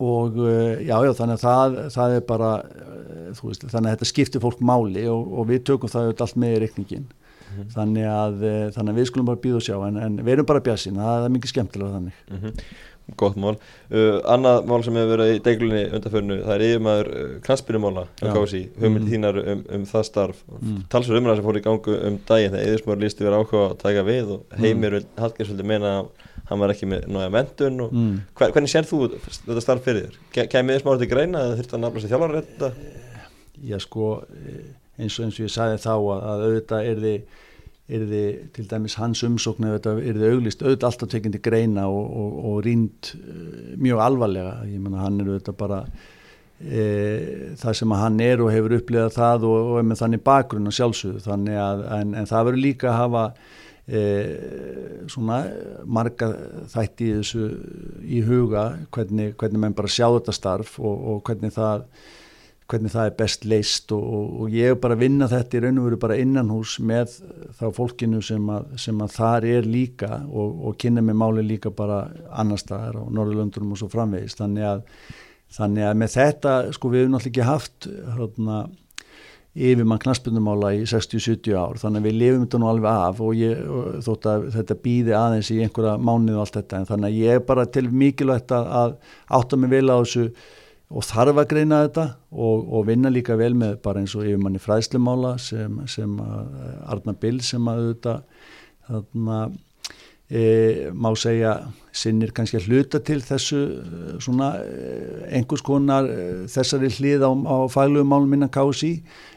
og 0.00 0.36
eh, 0.48 0.82
já, 0.88 0.96
já, 1.04 1.12
þannig 1.18 1.36
að 1.36 1.42
það, 1.44 1.78
það 1.94 2.16
er 2.16 2.26
bara, 2.28 2.50
eh, 2.72 3.40
veist, 3.44 3.64
þannig 3.68 3.88
að 3.90 3.96
þetta 3.96 4.10
skiptir 4.10 4.44
fólk 4.44 4.60
máli 4.64 5.06
og, 5.12 5.32
og 5.36 5.48
við 5.50 5.64
tökum 5.68 5.92
það 5.92 6.12
allt 6.24 6.38
með 6.40 6.54
í 6.56 6.60
reikningin 6.64 7.08
mm 7.08 7.50
-hmm. 7.56 7.72
þannig, 7.74 8.06
að, 8.08 8.44
eh, 8.50 8.68
þannig 8.76 8.94
að 8.94 9.00
við 9.00 9.10
skulum 9.10 9.28
bara 9.30 9.42
býða 9.44 9.58
og 9.60 9.66
sjá 9.66 9.76
en, 9.88 9.98
en 10.00 10.22
við 10.24 10.32
erum 10.36 10.48
bara 10.48 10.64
bjassin, 10.64 11.02
það 11.02 11.26
er 11.26 11.34
mikið 11.36 11.52
skemmtilega 11.54 11.98
þannig 11.98 12.22
mm 12.30 12.38
-hmm. 12.38 12.64
Gott 13.18 13.36
mál 13.36 13.56
uh, 13.90 14.20
Annað 14.30 14.66
mál 14.70 14.84
sem 14.84 14.94
hefur 14.94 15.16
verið 15.16 15.32
í 15.34 15.40
deglunni 15.42 15.82
undanförnu, 15.96 16.36
það 16.44 16.54
er 16.54 16.64
yfirmaður 16.66 17.08
knastbyrjumála 17.42 18.04
um 18.22 18.36
hugmynd 18.36 19.04
mm. 19.04 19.10
þínar 19.10 19.40
um, 19.42 19.64
um 19.76 19.84
það 19.84 20.04
starf, 20.06 20.44
mm. 20.60 20.76
talsverð 20.92 21.18
umræðar 21.18 21.40
sem 21.40 21.48
fór 21.48 21.58
í 21.58 21.64
gangu 21.64 21.96
um 22.06 22.18
daginn 22.28 22.54
þegar 22.54 22.68
Eðismar 22.68 23.02
lísti 23.02 23.26
verið 23.26 23.38
áhuga 23.40 23.64
að 23.64 23.76
taka 23.82 24.06
við 24.06 24.34
og 24.36 24.44
mm. 24.44 24.62
heimir 24.62 24.98
mm. 25.00 25.08
Hallgrímsvöldi 25.18 25.66
meina 25.66 25.94
að 25.98 26.28
hann 26.50 26.62
var 26.62 26.74
ekki 26.74 26.88
með 26.90 27.06
nája 27.14 27.30
mentun 27.32 27.84
og 27.86 27.94
mm. 27.94 28.16
hver, 28.38 28.54
hvernig 28.56 28.72
sér 28.72 28.88
þú 28.88 29.04
þetta 29.14 29.62
starf 29.64 29.86
fyrir 29.86 30.10
þér? 30.10 30.48
Kæmið 30.50 30.76
þið 30.76 30.82
smáður 30.84 31.02
til 31.04 31.10
greina 31.12 31.44
eða 31.46 31.60
þurfti 31.60 31.78
að 31.78 31.84
nafna 31.84 32.02
sér 32.02 32.12
þjálfara 32.14 32.42
þetta? 32.42 32.72
Já 33.70 33.78
sko 33.84 34.10
eins 35.00 35.18
og 35.18 35.26
eins 35.26 35.38
og 35.38 35.46
ég 35.46 35.54
sagði 35.54 35.80
þá 35.82 35.92
að, 35.94 36.26
að 36.32 36.44
auðvitað 36.46 36.90
er 36.90 37.04
þið 37.04 37.38
er 37.90 38.06
þið 38.06 38.38
til 38.54 38.64
dæmis 38.70 38.96
hans 39.00 39.24
umsókn 39.26 39.66
er 39.66 39.80
þið 39.82 40.26
auglist 40.28 40.60
auðvitað 40.62 40.88
alltaf 40.92 41.10
tekindi 41.10 41.40
greina 41.42 41.88
og, 41.90 42.04
og, 42.06 42.36
og 42.52 42.58
rínd 42.66 43.12
uh, 43.16 43.76
mjög 43.82 44.02
alvarlega, 44.04 44.60
ég 44.70 44.82
menna 44.82 45.02
hann 45.02 45.18
er 45.18 45.30
auðvitað 45.32 45.56
bara 45.58 45.80
e, 46.60 46.84
það 47.58 47.78
sem 47.80 47.94
að 47.94 48.02
hann 48.04 48.20
er 48.24 48.44
og 48.44 48.52
hefur 48.54 48.76
upplegað 48.78 49.16
það 49.16 49.48
og, 49.48 49.72
og 49.72 49.80
er 49.80 49.88
með 49.90 50.02
þannig 50.04 50.22
bakgrunn 50.28 50.70
og 50.70 50.76
sjálfsögðu 50.76 51.24
þannig 51.24 51.58
að 51.64 51.84
en, 51.96 52.14
en 52.20 52.30
það 52.30 52.46
verður 52.50 52.64
líka 52.66 52.90
að 52.92 52.98
hafa 53.00 53.24
svona 55.10 55.40
marga 55.84 56.30
þætti 56.70 57.08
í 57.08 57.18
þessu 57.18 57.46
í 58.06 58.22
huga 58.26 58.64
hvernig, 58.94 59.34
hvernig 59.40 59.62
menn 59.64 59.76
bara 59.76 59.90
sjá 59.90 60.06
þetta 60.06 60.34
starf 60.36 60.76
og, 60.78 61.06
og 61.14 61.22
hvernig 61.26 61.54
það 61.56 61.86
hvernig 62.70 62.92
það 62.92 63.08
er 63.08 63.16
best 63.18 63.46
leist 63.50 63.94
og, 63.94 64.02
og, 64.02 64.26
og 64.42 64.52
ég 64.54 64.72
er 64.72 64.78
bara 64.80 64.96
að 64.96 65.02
vinna 65.04 65.28
þetta 65.30 65.56
í 65.56 65.62
raun 65.64 65.80
og 65.80 65.88
veru 65.88 65.98
bara 66.04 66.18
innan 66.22 66.52
hús 66.52 66.76
með 66.86 67.16
þá 67.58 67.64
fólkinu 67.76 68.20
sem 68.24 68.52
að, 68.52 68.68
sem 68.84 69.02
að 69.02 69.16
þar 69.16 69.46
er 69.56 69.66
líka 69.66 70.20
og, 70.28 70.68
kynna 70.80 71.02
með 71.04 71.18
máli 71.22 71.46
líka 71.46 71.72
bara 71.74 72.04
annar 72.30 72.60
staðar 72.62 73.00
á 73.02 73.04
Norðurlöndunum 73.10 73.74
og 73.74 73.82
svo 73.82 73.90
framvegist 73.92 74.40
þannig 74.42 74.68
að, 74.68 74.84
þannig 75.56 75.88
að 75.88 75.98
með 76.02 76.14
þetta 76.14 76.54
sko 76.76 76.92
við 76.92 77.04
hefum 77.04 77.16
náttúrulega 77.16 77.32
ekki 77.32 77.48
haft 77.50 77.90
hérna 78.20 78.60
yfir 79.54 79.86
mann 79.88 79.98
knaspunumála 79.98 80.70
í 80.78 80.84
60-70 80.86 81.56
ár. 81.58 81.78
Þannig 81.80 82.02
að 82.02 82.06
við 82.06 82.18
lifum 82.20 82.44
þetta 82.44 82.60
nú 82.62 82.70
alveg 82.70 83.02
af 83.08 83.20
og, 83.24 83.34
ég, 83.34 83.60
og 83.66 84.00
þótt 84.06 84.28
að 84.30 84.46
þetta 84.54 84.78
býði 84.84 85.16
aðeins 85.18 85.50
í 85.50 85.58
einhverja 85.64 85.96
mánuð 85.98 86.38
og 86.38 86.44
allt 86.44 86.58
þetta 86.60 86.78
en 86.78 86.88
þannig 86.92 87.10
að 87.10 87.18
ég 87.18 87.36
er 87.36 87.44
bara 87.48 87.66
til 87.66 87.86
mikilvægt 87.90 88.54
að, 88.54 88.72
að 88.80 88.96
átta 89.40 89.58
mig 89.58 89.72
vel 89.74 89.86
á 89.90 89.96
þessu 89.98 90.28
og 90.90 91.06
þarf 91.06 91.38
að 91.38 91.50
greina 91.52 91.82
þetta 91.84 92.04
og, 92.30 92.62
og 92.66 92.86
vinna 92.88 93.10
líka 93.12 93.36
vel 93.38 93.52
með 93.58 93.76
bara 93.84 94.02
eins 94.02 94.14
og 94.18 94.26
yfir 94.26 94.40
manni 94.42 94.62
fræðslumála 94.62 95.36
sem, 95.42 95.82
sem 95.90 96.16
Arna 96.20 97.14
Bill 97.18 97.38
sem 97.46 97.68
að 97.70 97.82
auðvitað 97.84 98.22
þarna 98.90 99.42
E, 100.30 100.90
má 100.94 101.10
segja 101.18 101.56
sinnir 101.90 102.30
kannski 102.30 102.60
að 102.60 102.68
hluta 102.70 103.00
til 103.02 103.16
þessu 103.18 103.58
e, 103.58 104.10
svona 104.22 104.52
e, 104.62 104.92
einhvers 105.34 105.64
konar 105.66 106.06
e, 106.06 106.26
þessari 106.46 106.86
hlið 106.94 107.24
á, 107.26 107.30
á 107.34 107.56
faglugum 107.72 108.12
málum 108.12 108.36
innan 108.36 108.52
KSI 108.54 108.92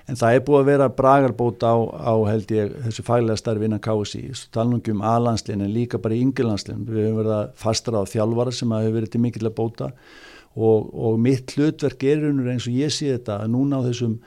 en 0.06 0.19
það 0.19 0.38
er 0.38 0.43
búið 0.45 0.60
að 0.60 0.69
vera 0.69 0.89
bragarbót 0.93 1.65
á, 1.65 1.73
á 1.82 2.13
held 2.29 2.53
ég 2.53 2.75
þessu 2.86 3.08
faglega 3.08 3.41
starfi 3.41 3.65
innan 3.65 3.82
KSI 3.82 4.21
talningum 4.53 5.01
aðlandslinn 5.01 5.65
en 5.65 5.73
líka 5.73 5.97
bara 5.97 6.13
í 6.13 6.21
yngilandslinn 6.27 6.86
við 6.86 7.08
höfum 7.08 7.19
verið 7.23 7.36
að 7.39 7.58
fastra 7.65 8.06
á 8.06 8.12
þjálfara 8.13 8.53
sem 8.53 8.77
hefur 8.77 8.97
verið 8.99 9.15
til 9.15 9.23
mikill 9.25 9.49
að 9.49 9.58
bóta. 9.58 9.89
Og, 10.53 10.93
og 10.93 11.17
mitt 11.17 11.56
hlutverk 11.58 12.06
er 12.06 12.27
eins 12.29 12.69
og 12.69 12.77
ég 12.77 12.93
sé 12.93 13.15
þetta 13.15 13.39
að 13.41 13.56
núna 13.56 13.82
á 13.82 13.86
þessum 13.89 14.19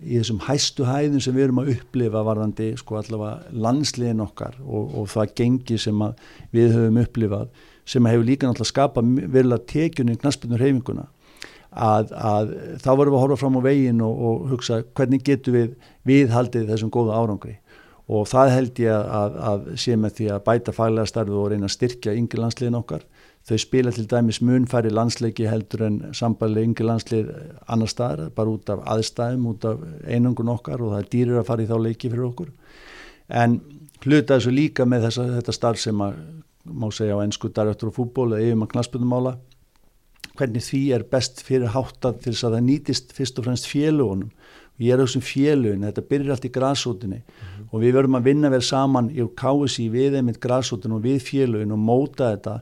í 0.00 0.18
þessum 0.18 0.40
hæstu 0.46 0.86
hæðin 0.88 1.22
sem 1.22 1.36
við 1.36 1.48
erum 1.48 1.62
að 1.62 1.72
upplifa 1.76 2.24
varðandi 2.26 2.72
sko 2.80 2.98
allavega 3.00 3.54
landsliðin 3.66 4.24
okkar 4.24 4.58
og, 4.64 4.94
og 5.00 5.08
það 5.12 5.34
gengi 5.42 5.78
sem 5.80 6.04
við 6.54 6.76
höfum 6.76 7.00
upplifað 7.04 7.48
sem 7.90 8.06
hefur 8.06 8.26
líka 8.26 8.48
náttúrulega 8.48 8.70
skapað 8.72 9.56
að 9.56 9.66
tekjunni 9.70 10.18
knaspunur 10.20 10.62
heiminguna 10.62 11.08
að, 11.70 12.12
að 12.12 12.52
þá 12.82 12.90
vorum 12.90 13.14
við 13.14 13.18
að 13.18 13.24
horfa 13.24 13.40
fram 13.40 13.58
á 13.58 13.62
veginn 13.66 14.04
og, 14.04 14.22
og 14.28 14.46
hugsa 14.54 14.80
hvernig 14.96 15.24
getur 15.26 15.56
við 15.56 15.74
viðhaldið 16.08 16.70
þessum 16.70 16.92
góða 16.92 17.18
árangri. 17.18 17.56
Og 18.10 18.26
það 18.26 18.52
held 18.56 18.80
ég 18.82 18.90
að, 18.90 19.10
að, 19.14 19.36
að 19.50 19.66
sé 19.78 19.96
með 19.96 20.16
því 20.16 20.30
að 20.34 20.44
bæta 20.48 20.74
faglega 20.74 21.10
starfi 21.10 21.36
og 21.38 21.50
reyna 21.52 21.68
að 21.68 21.76
styrkja 21.76 22.16
yngir 22.18 22.42
landsliðin 22.42 22.80
okkar 22.80 23.04
Þau 23.50 23.58
spila 23.58 23.90
til 23.90 24.04
dæmis 24.06 24.38
munfæri 24.46 24.92
landsleiki 24.94 25.48
heldur 25.50 25.82
en 25.82 25.94
sambali 26.14 26.62
yngi 26.62 26.84
landslið 26.86 27.30
annar 27.66 27.90
staðar, 27.90 28.28
bara 28.30 28.52
út 28.52 28.68
af 28.70 28.84
aðstæðum, 28.92 29.46
út 29.50 29.64
af 29.66 29.80
einangun 30.06 30.52
okkar 30.52 30.78
og 30.78 30.92
það 30.92 31.00
er 31.00 31.08
dýrir 31.14 31.38
að 31.40 31.48
fara 31.48 31.64
í 31.64 31.66
þá 31.66 31.72
leiki 31.82 32.10
fyrir 32.12 32.28
okkur. 32.28 32.52
En 33.42 33.56
hluta 34.04 34.36
þessu 34.36 34.52
líka 34.54 34.84
með 34.86 35.08
þessa, 35.08 35.24
þetta 35.40 35.54
starf 35.56 35.80
sem 35.82 36.04
að, 36.04 36.20
má 36.62 36.86
segja 36.94 37.16
á 37.18 37.24
ennsku 37.24 37.50
darjöftur 37.50 37.90
og 37.90 37.96
fútból 37.96 38.28
eða 38.36 38.44
yfir 38.44 38.60
maður 38.60 38.72
knaspunumála, 38.76 39.32
hvernig 40.38 40.64
því 40.68 40.82
er 40.94 41.06
best 41.10 41.42
fyrir 41.42 41.72
háttað 41.74 42.20
til 42.20 42.34
þess 42.36 42.46
að 42.46 42.54
það 42.54 42.66
nýtist 42.68 43.14
fyrst 43.16 43.40
og 43.40 43.48
fremst 43.48 43.66
félugunum. 43.66 44.28
Ég 44.80 44.94
er 44.94 45.02
á 45.02 45.04
þessum 45.04 45.24
félugin, 45.26 45.88
þetta 45.88 46.04
byrjir 46.12 46.36
allt 46.36 46.46
í 46.46 46.52
græsótinni 46.54 47.18
mm 47.18 47.24
-hmm. 47.24 47.66
og 47.72 47.82
við 47.82 47.96
verðum 47.98 48.16
að 48.20 48.28
vinna 48.30 48.50
vel 48.54 48.62
saman 48.62 49.10
í 49.10 49.26
KSI 49.42 49.88
við 49.90 50.16
einmitt 50.20 50.38
græsótin 50.40 50.94
og 50.94 51.02
við 51.02 51.18
félugin 51.26 51.74
og 51.74 51.82
móta 51.82 52.30
þetta 52.30 52.54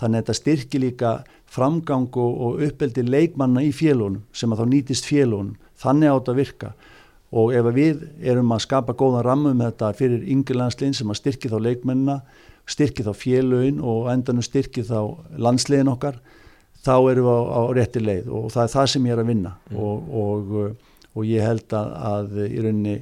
þannig 0.00 0.18
að 0.18 0.22
þetta 0.22 0.38
styrkir 0.40 0.82
líka 0.82 1.12
framgang 1.54 2.08
og, 2.18 2.40
og 2.46 2.62
uppeldi 2.66 3.04
leikmanna 3.06 3.62
í 3.64 3.70
félónum 3.74 4.24
sem 4.34 4.52
að 4.52 4.62
þá 4.62 4.70
nýtist 4.72 5.08
félónum 5.08 5.54
þannig 5.80 6.14
átt 6.14 6.30
að 6.30 6.40
virka. 6.40 6.72
Og 7.34 7.50
ef 7.56 7.66
við 7.74 8.04
erum 8.22 8.52
að 8.54 8.64
skapa 8.66 8.94
góðan 8.94 9.26
rammu 9.26 9.54
með 9.54 9.72
þetta 9.72 9.92
fyrir 9.98 10.26
yngirlandslinn 10.34 10.94
sem 10.94 11.10
að 11.10 11.18
styrki 11.18 11.50
þá 11.50 11.58
leikmennina, 11.66 12.20
styrki 12.70 13.04
þá 13.06 13.12
félögin 13.18 13.80
og 13.82 14.08
endanum 14.12 14.44
styrki 14.46 14.84
þá 14.86 14.98
landsliðin 15.42 15.90
okkar, 15.90 16.20
þá 16.84 16.94
erum 17.10 17.26
við 17.26 17.34
á, 17.34 17.42
á 17.58 17.62
rétti 17.74 18.02
leið. 18.02 18.30
Og 18.30 18.50
það 18.54 18.66
er 18.66 18.74
það 18.76 18.90
sem 18.92 19.08
ég 19.08 19.16
er 19.16 19.22
að 19.24 19.30
vinna. 19.32 19.54
Mm. 19.70 19.80
og, 19.82 20.14
og, 20.22 20.92
og 21.14 21.26
ég 21.26 21.46
held 21.46 21.74
að, 21.74 21.90
að 22.10 22.38
í 22.46 22.62
rauninni 22.62 22.96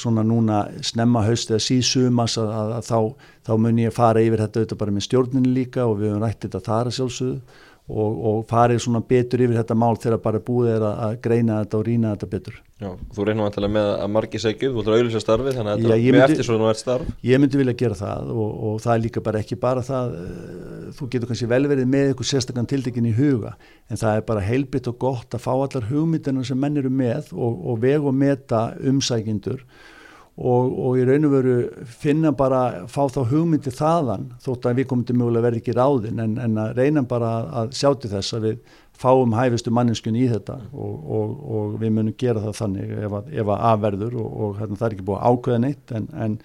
svona 0.00 0.24
núna 0.26 0.64
snemma 0.84 1.24
haust 1.26 1.52
eða 1.52 1.62
síðsumas 1.64 2.38
að, 2.40 2.50
að, 2.54 2.72
að 2.78 2.88
þá, 2.88 2.98
þá 3.48 3.52
mun 3.66 3.78
ég 3.82 3.94
fara 3.94 4.24
yfir 4.24 4.42
þetta 4.44 4.60
auðvitað 4.60 4.80
bara 4.82 4.96
með 4.96 5.06
stjórninu 5.08 5.54
líka 5.54 5.86
og 5.86 6.00
við 6.00 6.12
höfum 6.12 6.24
rættið 6.24 6.50
þetta 6.50 6.64
þar 6.68 6.90
að 6.90 6.96
sjálfsögðu 6.98 7.38
og, 7.88 8.20
og 8.30 8.38
farið 8.48 8.82
svona 8.84 9.02
betur 9.08 9.44
yfir 9.44 9.58
þetta 9.60 9.76
mál 9.76 9.94
þegar 10.00 10.22
bara 10.24 10.42
búið 10.44 10.70
er 10.76 10.86
að, 10.88 11.00
að 11.06 11.18
greina 11.26 11.60
þetta 11.62 11.80
og 11.80 11.86
rína 11.88 12.14
þetta 12.14 12.30
betur. 12.32 12.60
Já, 12.84 12.90
þú 13.16 13.24
að 13.32 13.54
tala 13.54 13.68
með 13.72 13.86
að 13.94 14.10
margi 14.12 14.40
segjum, 14.42 14.74
þú 14.74 14.82
ætlar 14.82 14.94
að 14.94 15.00
auðvitað 15.00 15.22
starfið 15.24 15.56
þannig 15.58 15.72
að 15.72 15.84
þetta 15.84 15.96
er 15.96 16.16
með 16.16 16.24
eftir 16.24 16.46
svona 16.48 16.66
verðt 16.68 16.82
starf. 16.82 17.12
Ég 17.24 17.40
myndi 17.40 17.60
vilja 17.60 17.74
gera 17.80 17.96
það 17.96 18.32
og, 18.34 18.50
og 18.68 18.82
það 18.84 18.94
er 18.94 19.02
líka 19.06 19.22
bara 19.24 19.40
ekki 19.40 19.58
bara 19.62 19.84
það, 19.86 20.16
eh, 20.20 20.84
þú 20.98 21.08
getur 21.14 21.30
kannski 21.30 21.48
vel 21.54 21.62
verið 21.70 21.88
með 21.94 22.10
eitthvað 22.10 22.30
sérstaklega 22.30 22.72
tiltekin 22.74 23.08
í 23.08 23.14
huga 23.16 23.54
en 23.88 24.00
það 24.02 24.18
er 24.18 24.26
bara 24.28 24.44
heilbit 24.44 24.90
og 24.92 24.98
gott 25.06 25.36
að 25.38 25.44
fá 25.46 25.50
allar 25.54 25.88
hugmyndina 25.88 26.44
sem 26.44 26.60
menn 26.60 26.76
eru 26.82 26.92
með 26.92 27.32
og, 27.32 27.56
og 27.72 27.80
veg 27.86 28.04
og 28.04 28.16
meta 28.20 28.66
umsækindur 28.84 29.64
og, 30.34 30.78
og 30.82 30.96
í 30.98 31.04
raun 31.06 31.28
og 31.28 31.34
veru 31.36 31.56
finna 31.86 32.32
bara 32.34 32.86
fá 32.90 33.04
þá 33.06 33.20
hugmyndi 33.30 33.70
þaðan 33.74 34.32
þótt 34.42 34.66
að 34.66 34.80
við 34.80 34.88
komum 34.90 35.06
til 35.06 35.18
mögulega 35.20 35.46
verði 35.46 35.62
ekki 35.62 35.76
ráðin 35.76 36.22
en, 36.24 36.34
en 36.42 36.58
að 36.58 36.80
reyna 36.80 37.04
bara 37.06 37.34
að 37.62 37.74
sjá 37.78 37.92
til 37.94 38.10
þess 38.10 38.34
að 38.34 38.48
við 38.48 38.78
fáum 38.98 39.34
hæfistu 39.34 39.70
manninskun 39.74 40.18
í 40.18 40.26
þetta 40.30 40.58
og, 40.72 40.94
og, 41.06 41.34
og 41.54 41.74
við 41.82 41.94
munum 41.94 42.16
gera 42.18 42.42
það 42.42 42.58
þannig 42.60 42.94
ef 42.98 43.18
að, 43.20 43.34
ef 43.34 43.50
að 43.54 43.66
afverður 43.70 44.16
og 44.22 44.56
hérna, 44.58 44.78
það 44.80 44.86
er 44.88 44.96
ekki 44.96 45.06
búið 45.10 45.28
ákveða 45.30 45.60
neitt 45.62 45.94
en, 45.94 46.08
en, 46.26 46.36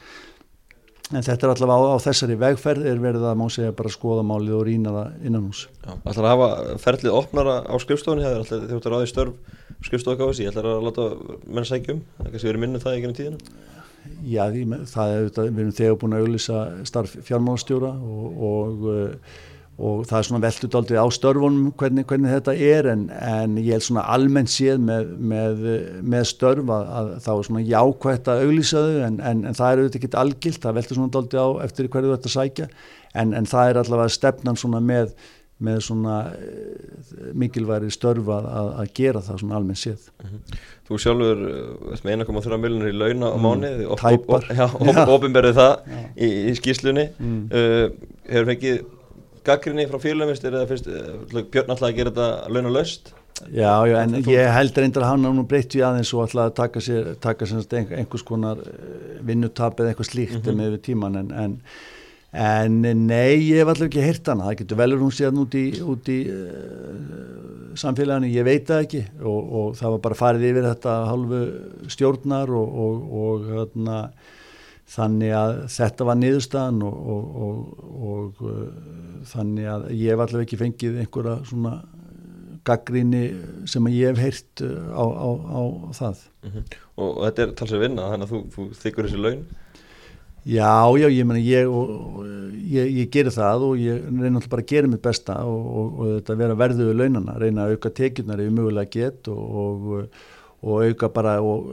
en 1.09 1.25
þetta 1.25 1.47
er 1.47 1.53
allavega 1.55 1.89
á, 1.89 1.93
á 1.97 2.05
þessari 2.05 2.37
vegferð 2.43 2.89
er 2.91 3.01
verið 3.01 3.25
að 3.25 3.39
má 3.41 3.45
segja 3.53 3.77
bara 3.77 3.93
skoða 3.93 4.25
málið 4.25 4.57
og 4.59 4.67
rýna 4.69 4.93
það 4.99 5.29
innan 5.29 5.47
hús 5.49 5.63
Það 5.81 6.11
ætlar 6.13 6.29
að 6.29 6.35
hafa 6.35 6.77
ferlið 6.85 7.17
opnara 7.23 7.57
á 7.65 7.75
skrifstofunni 7.81 8.27
þegar 8.27 8.49
þið 8.51 8.77
ætlar 8.77 8.93
að 8.93 8.99
ráði 8.99 9.09
störf 9.13 9.57
skrifstofakáðis, 9.79 10.43
ég 10.43 10.51
ætlar 10.51 10.73
að 10.73 10.85
láta 10.89 11.09
menn 11.47 11.65
sækjum, 11.65 12.01
það 12.17 12.25
er 12.25 12.33
kannski 12.33 12.49
verið 12.49 12.63
minnum 12.65 12.81
það 12.83 12.97
í 12.97 13.03
gennum 13.05 13.19
tíðina 13.19 13.67
Já, 14.27 14.43
því, 14.51 14.65
það 14.89 15.11
er 15.11 15.21
auðvitað, 15.21 15.53
við 15.53 15.61
erum 15.63 15.77
þegar 15.77 16.01
búin 16.01 16.15
að 16.15 16.25
auðvisa 16.25 16.63
starf 16.89 17.15
fjármálastjóra 17.27 17.91
og, 17.93 18.41
og, 18.49 18.85
eh, 18.91 19.39
og 19.79 20.01
það 20.09 20.17
er 20.17 20.27
svona 20.27 20.41
veldut 20.43 20.75
aldrei 20.75 20.99
á 20.99 21.07
störfunum 21.15 21.71
hvernig, 21.79 22.05
hvernig 22.09 22.33
þetta 22.35 22.55
er 22.67 22.89
en, 22.91 23.05
en 23.15 23.57
ég 23.61 23.77
held 23.77 23.85
svona 23.87 24.03
almennt 24.11 24.51
séð 24.51 24.83
með, 24.83 25.13
með, 25.31 25.65
með 26.03 26.27
störf 26.33 26.73
að, 26.75 26.93
að 26.99 27.11
þá 27.25 27.31
er 27.35 27.47
svona 27.47 27.65
jákvægt 27.69 28.31
að 28.33 28.43
auðvisa 28.43 28.85
þau 28.85 29.01
en, 29.07 29.19
en, 29.31 29.43
en 29.47 29.59
það 29.61 29.71
er 29.71 29.83
auðvitað 29.83 30.01
ekki 30.01 30.13
algilt, 30.23 30.61
það 30.65 30.79
veldur 30.79 30.99
svona 30.99 31.21
aldrei 31.23 31.43
á 31.43 31.49
eftir 31.69 31.91
hverju 31.93 32.15
að 32.17 32.31
sækja 32.35 32.71
en 33.19 33.49
það 33.49 33.71
er 33.71 33.81
allavega 33.81 34.13
stefnan 34.13 34.59
svona 34.59 34.83
með 34.83 35.15
með 35.59 35.79
svona 35.83 36.17
uh, 36.31 37.31
mikilværi 37.39 37.91
störfa 37.91 38.39
að, 38.47 38.69
að 38.83 38.91
gera 38.99 39.23
það 39.25 39.41
svona 39.41 39.57
almennt 39.59 39.81
séð 39.81 40.05
mm 40.07 40.29
-hmm. 40.29 40.61
Þú 40.89 40.99
sjálfur 41.03 41.41
uh, 41.45 41.91
ert 41.93 42.05
með 42.05 42.23
1,3 42.25 42.61
miljonir 42.63 42.93
í 42.93 42.97
launa 42.97 43.27
á 43.29 43.37
mm, 43.37 43.43
mánu 43.43 43.69
og 43.91 45.13
ofinberðið 45.17 45.59
það 45.59 45.73
í, 46.15 46.29
í 46.49 46.55
skýslunni 46.57 47.09
mm. 47.19 47.43
uh, 47.51 47.85
hefur 48.29 48.51
fengið 48.53 48.81
gaggrinni 49.45 49.87
frá 49.87 49.99
félagmist 49.99 50.45
eða 50.45 50.65
uh, 50.65 51.43
Björn 51.51 51.69
alltaf 51.69 51.89
að 51.89 51.95
gera 51.99 52.13
þetta 52.13 52.29
launa 52.49 52.75
löst? 52.79 53.13
Já, 53.47 53.87
já, 53.87 53.95
en 54.03 54.17
ég 54.27 54.49
held 54.51 54.77
reyndar 54.77 55.05
að 55.05 55.11
hann 55.13 55.27
á 55.27 55.31
nú 55.31 55.45
breytt 55.47 55.75
við 55.75 55.85
aðeins 55.87 56.11
og 56.13 56.25
alltaf 56.25 56.49
að 56.49 56.55
taka 56.57 56.81
sér, 56.83 57.13
taka 57.23 57.47
sér 57.47 57.77
einhvers 57.95 58.25
konar 58.27 58.59
vinnutap 59.25 59.79
eða 59.79 59.93
eitthvað 59.93 60.11
slíkt 60.11 60.43
-hmm. 60.43 60.59
með 60.59 60.81
tíman 60.83 61.15
en, 61.15 61.31
en 61.31 61.55
en 62.31 62.81
nei, 62.81 63.39
ég 63.41 63.57
hef 63.57 63.71
allavega 63.71 63.87
ekki 63.89 64.05
heyrt 64.05 64.27
hana. 64.29 64.49
Það 64.49 64.57
getur 64.61 64.79
velur 64.79 65.01
hún 65.01 65.13
síðan 65.15 65.41
út 65.41 65.55
í, 65.57 65.65
út 65.81 66.09
í 66.13 66.17
uh, 66.29 67.77
samfélaginu, 67.79 68.29
ég 68.35 68.45
veit 68.45 68.67
það 68.69 68.83
ekki. 68.85 69.05
Og, 69.23 69.39
og 69.61 69.77
það 69.79 69.95
var 69.95 70.03
bara 70.07 70.19
farið 70.19 70.49
yfir 70.51 70.67
þetta 70.69 70.97
halvu 71.09 71.39
stjórnar 71.89 72.53
og, 72.53 72.75
og, 72.85 73.07
og 73.23 73.47
hérna, 73.49 74.01
þannig 74.89 75.33
að 75.37 75.55
þetta 75.73 76.09
var 76.09 76.19
niðurstaðan 76.19 76.83
og 76.89 78.43
uh, 78.45 78.59
þannig 79.29 79.71
að 79.73 79.87
ég 79.95 80.13
hef 80.13 80.25
allavega 80.25 80.45
ekki 80.45 80.61
fengið 80.61 81.01
einhverja 81.03 81.39
svona 81.49 81.79
gaggríni 82.67 83.23
sem 83.69 83.87
ég 83.89 84.13
hef 84.13 84.21
heyrt 84.21 84.63
uh, 84.65 84.93
á, 84.93 85.05
á, 85.09 85.29
á 85.49 85.61
það. 85.97 86.21
Mm 86.43 86.51
-hmm. 86.53 86.77
og 87.01 87.17
þetta 87.25 87.41
er 87.43 87.55
talsið 87.57 87.83
vinna 87.83 88.11
þannig 88.13 88.27
að 88.27 88.33
þú, 88.33 88.39
þú 88.53 88.67
þykkur 88.83 89.09
þessi 89.09 89.23
laun 89.25 89.41
Já, 90.49 90.97
já, 90.97 91.05
ég 91.13 91.25
menna, 91.29 91.41
ég, 91.45 91.69
ég, 92.73 92.87
ég 93.03 93.09
gerir 93.13 93.33
það 93.33 93.67
og 93.67 93.77
ég 93.77 94.01
reyna 94.07 94.39
alltaf 94.39 94.49
bara 94.49 94.63
að 94.63 94.71
gera 94.71 94.89
mitt 94.89 95.03
besta 95.05 95.35
og, 95.45 95.67
og, 95.69 95.91
og 95.99 96.09
þetta 96.15 96.37
vera 96.39 96.57
verðuðu 96.57 96.95
launana, 96.97 97.35
reyna 97.37 97.67
að 97.67 97.75
auka 97.75 97.91
tekjurnar 97.99 98.41
ef 98.41 98.49
ég 98.49 98.55
mögulega 98.57 98.89
get 98.95 99.29
og, 99.29 99.91
og 100.65 100.87
auka 100.87 101.11
bara 101.13 101.35
og 101.45 101.69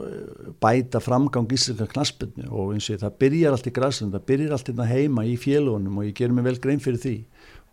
bæta 0.61 1.01
framgang 1.01 1.49
íslenska 1.57 1.89
knaspinu 1.95 2.51
og 2.51 2.75
eins 2.75 2.91
og 2.93 3.01
það 3.01 3.17
byrjar 3.25 3.57
allt 3.57 3.71
í 3.71 3.75
græsum, 3.79 4.13
það 4.13 4.27
byrjar 4.29 4.55
allt 4.59 4.71
hérna 4.71 4.89
heima 4.91 5.25
í 5.25 5.33
félagunum 5.41 5.97
og 5.97 6.09
ég 6.11 6.15
ger 6.21 6.37
mig 6.37 6.45
vel 6.45 6.59
grein 6.61 6.83
fyrir 6.83 7.01
því. 7.01 7.17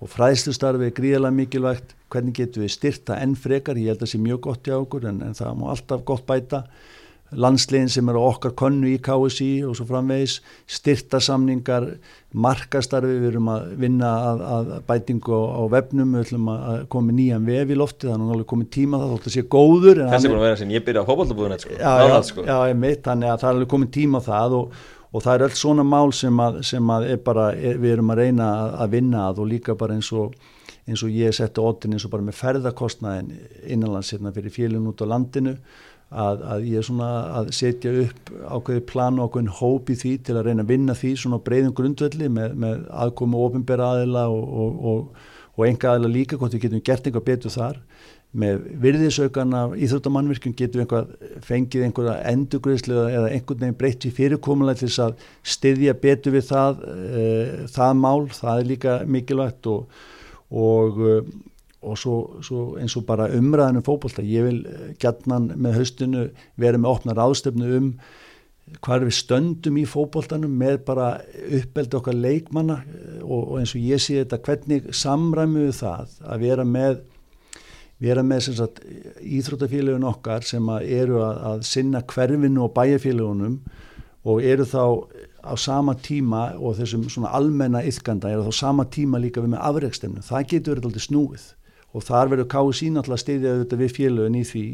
Og 0.01 0.11
fræðslustarfi 0.11 0.89
er 0.89 0.97
gríðalega 0.97 1.37
mikilvægt, 1.37 1.95
hvernig 2.13 2.35
getur 2.41 2.65
við 2.65 2.73
styrta 2.75 3.21
enn 3.21 3.37
frekar, 3.37 3.77
ég 3.77 3.93
held 3.93 4.01
að 4.01 4.07
það 4.07 4.15
sé 4.15 4.25
mjög 4.25 4.45
gott 4.49 4.73
í 4.73 4.75
ákur 4.75 5.07
en, 5.13 5.21
en 5.29 5.37
það 5.37 5.61
má 5.61 5.69
alltaf 5.75 6.09
gott 6.09 6.25
bæta 6.29 6.65
landslegin 7.41 7.91
sem 7.93 8.09
eru 8.11 8.23
okkar 8.25 8.55
konnu 8.59 8.89
í 8.91 8.99
KSI 9.03 9.49
og 9.69 9.77
svo 9.79 9.87
framvegis, 9.89 10.39
styrtasamningar, 10.77 11.87
markastarfi, 12.45 13.13
við 13.21 13.31
erum 13.33 13.51
að 13.53 13.69
vinna 13.83 14.11
að, 14.31 14.43
að 14.57 14.73
bætingu 14.89 15.37
á, 15.37 15.43
á 15.59 15.63
vefnum, 15.75 16.17
við 16.17 16.25
ætlum 16.25 16.51
að 16.55 16.81
koma 16.95 17.15
nýjan 17.17 17.47
vef 17.49 17.71
í 17.75 17.79
lofti, 17.79 18.11
þannig 18.11 18.27
að 18.27 18.33
það 18.35 18.45
er 18.45 18.51
komið 18.55 18.73
tíma 18.79 19.03
það, 19.03 19.15
þótt 19.15 19.29
að 19.31 19.37
sé 19.37 19.47
góður. 19.55 20.03
Þessi 20.15 20.29
er 20.29 20.35
búin 20.35 20.41
að 20.41 20.49
vera 20.49 20.63
sem 20.63 20.75
ég 20.75 20.89
byrja 20.89 21.05
á 21.05 21.09
hópaldabúðunett 21.11 21.67
sko. 21.67 21.79
Já, 21.79 21.93
já, 22.09 22.17
sko. 22.31 22.49
já, 22.49 22.57
ég 22.71 22.83
mitt, 22.87 23.05
þannig 23.07 23.33
að 23.35 23.45
það 23.45 23.63
er 23.63 23.71
komið 23.75 23.95
tíma 23.99 24.25
það 24.25 24.59
og, 24.59 24.83
og 25.15 25.27
það 25.27 25.37
er 25.37 25.47
allt 25.49 25.61
svona 25.61 25.87
mál 25.87 26.11
sem 26.17 26.43
að, 26.47 26.61
sem 26.73 26.97
að 26.97 27.09
er 27.15 27.23
bara, 27.31 27.53
er, 27.55 27.79
við 27.83 27.97
erum 27.99 28.13
að 28.15 28.25
reyna 28.25 28.51
að, 28.59 28.75
að 28.85 28.99
vinna 28.99 29.25
að 29.29 29.45
og 29.45 29.51
líka 29.55 29.79
bara 29.79 29.99
eins 29.99 30.11
og 30.15 30.35
eins 30.85 31.01
og 31.05 31.13
ég 31.15 31.33
setti 31.33 31.63
óttin 31.65 31.97
eins 31.97 32.05
og 32.05 32.13
bara 32.13 32.27
með 32.27 32.37
ferðarkostnaðin 32.43 33.31
innanlandsirna 33.73 34.33
fyrir 34.37 34.53
félun 34.53 34.91
út 34.91 35.01
á 35.01 35.09
landinu 35.09 35.55
að, 36.15 36.43
að 36.55 36.67
ég 36.71 36.81
er 36.81 36.87
svona 36.87 37.11
að 37.41 37.53
setja 37.57 37.93
upp 38.05 38.33
ákveði 38.57 38.83
plan 38.91 39.19
og 39.19 39.31
ákveðin 39.31 39.55
hóp 39.59 39.91
í 39.91 39.99
því 39.99 40.15
til 40.27 40.37
að 40.39 40.49
reyna 40.49 40.65
að 40.65 40.73
vinna 40.73 40.97
því 40.99 41.13
svona 41.21 41.41
breyðum 41.45 41.77
grundvelli 41.77 42.31
með, 42.33 42.59
með 42.65 42.83
aðkomu 43.05 43.41
ofinbæra 43.49 43.93
aðila 43.95 44.27
og, 44.33 44.45
og, 44.65 44.83
og, 44.91 45.31
og 45.55 45.67
enga 45.69 45.95
aðila 45.95 46.13
líka 46.15 46.39
hvort 46.41 46.55
við 46.55 46.67
getum 46.67 46.85
gert 46.87 47.09
einhvað 47.09 47.27
betur 47.31 47.55
þar. 47.55 47.81
Með 48.35 48.65
virðisaukan 48.83 49.55
af 49.55 49.75
íþróttamannvirkjum 49.79 50.57
getum 50.59 50.83
einhvað 50.83 51.13
fengið 51.47 51.87
einhverja 51.87 52.17
endugriðslu 52.33 52.97
eða 53.05 53.29
einhvern 53.31 53.61
veginn 53.63 53.79
breytt 53.79 54.07
í 54.09 54.11
fyrirkomulega 54.15 54.81
til 54.81 54.89
þess 54.89 55.05
að 55.05 55.29
styðja 55.55 55.95
betur 56.03 56.35
við 56.35 56.49
það, 56.49 56.83
e, 56.91 57.27
það 57.77 58.01
mál, 58.01 58.25
það 58.35 58.57
er 58.57 58.71
líka 58.73 58.97
mikilvægt 59.07 59.71
og 59.71 60.03
og 61.85 61.99
svo, 62.01 62.17
svo 62.45 62.67
eins 62.81 62.97
og 62.99 63.07
bara 63.09 63.31
umræðinu 63.35 63.85
fókbólta, 63.85 64.25
ég 64.25 64.49
vil 64.49 64.61
gætnan 65.03 65.53
með 65.55 65.81
haustinu 65.81 66.29
vera 66.61 66.81
með 66.81 66.97
opnar 66.97 67.23
ástöfnu 67.25 67.73
um 67.79 67.91
hvað 68.85 69.09
við 69.09 69.17
stöndum 69.19 69.79
í 69.79 69.85
fókbóltanum 69.89 70.53
með 70.61 70.79
bara 70.87 71.09
uppeldi 71.45 71.99
okkar 71.99 72.17
leikmanna 72.17 72.79
og, 73.21 73.41
og 73.41 73.59
eins 73.61 73.75
og 73.77 73.85
ég 73.85 74.01
sé 74.01 74.23
þetta 74.23 74.41
hvernig 74.47 74.87
samræmuðu 74.97 75.75
það 75.77 76.15
að 76.25 76.47
vera 76.47 76.65
með 76.69 77.03
vera 78.05 78.25
með 78.27 78.49
sagt, 78.59 78.81
íþrótafélagun 79.23 80.09
okkar 80.09 80.45
sem 80.47 80.65
að 80.73 80.89
eru 80.97 81.21
að, 81.23 81.43
að 81.51 81.67
sinna 81.69 82.03
hverfinu 82.11 82.65
og 82.65 82.73
bæjarfélagunum 82.77 83.61
og 84.25 84.41
eru 84.43 84.67
þá 84.69 84.85
á 85.45 85.53
sama 85.61 85.95
tíma 86.01 86.47
og 86.57 86.79
þessum 86.79 87.05
svona 87.13 87.35
almenna 87.37 87.85
yfkanda 87.85 88.33
eru 88.33 88.47
þá 88.49 88.61
sama 88.65 88.89
tíma 88.89 89.21
líka 89.21 89.45
við 89.45 89.55
með 89.55 89.67
afreikstemnu, 89.69 90.25
það 90.25 90.49
getur 90.53 90.75
verið 90.75 90.89
alltaf 90.89 91.07
snúið 91.07 91.47
og 91.95 92.05
þar 92.05 92.33
verður 92.33 92.51
KSI 92.53 92.91
náttúrulega 92.93 93.23
stiðja 93.23 93.53
auðvitað 93.55 93.83
við 93.85 93.95
félögin 93.99 94.39
í 94.41 94.45
því. 94.49 94.65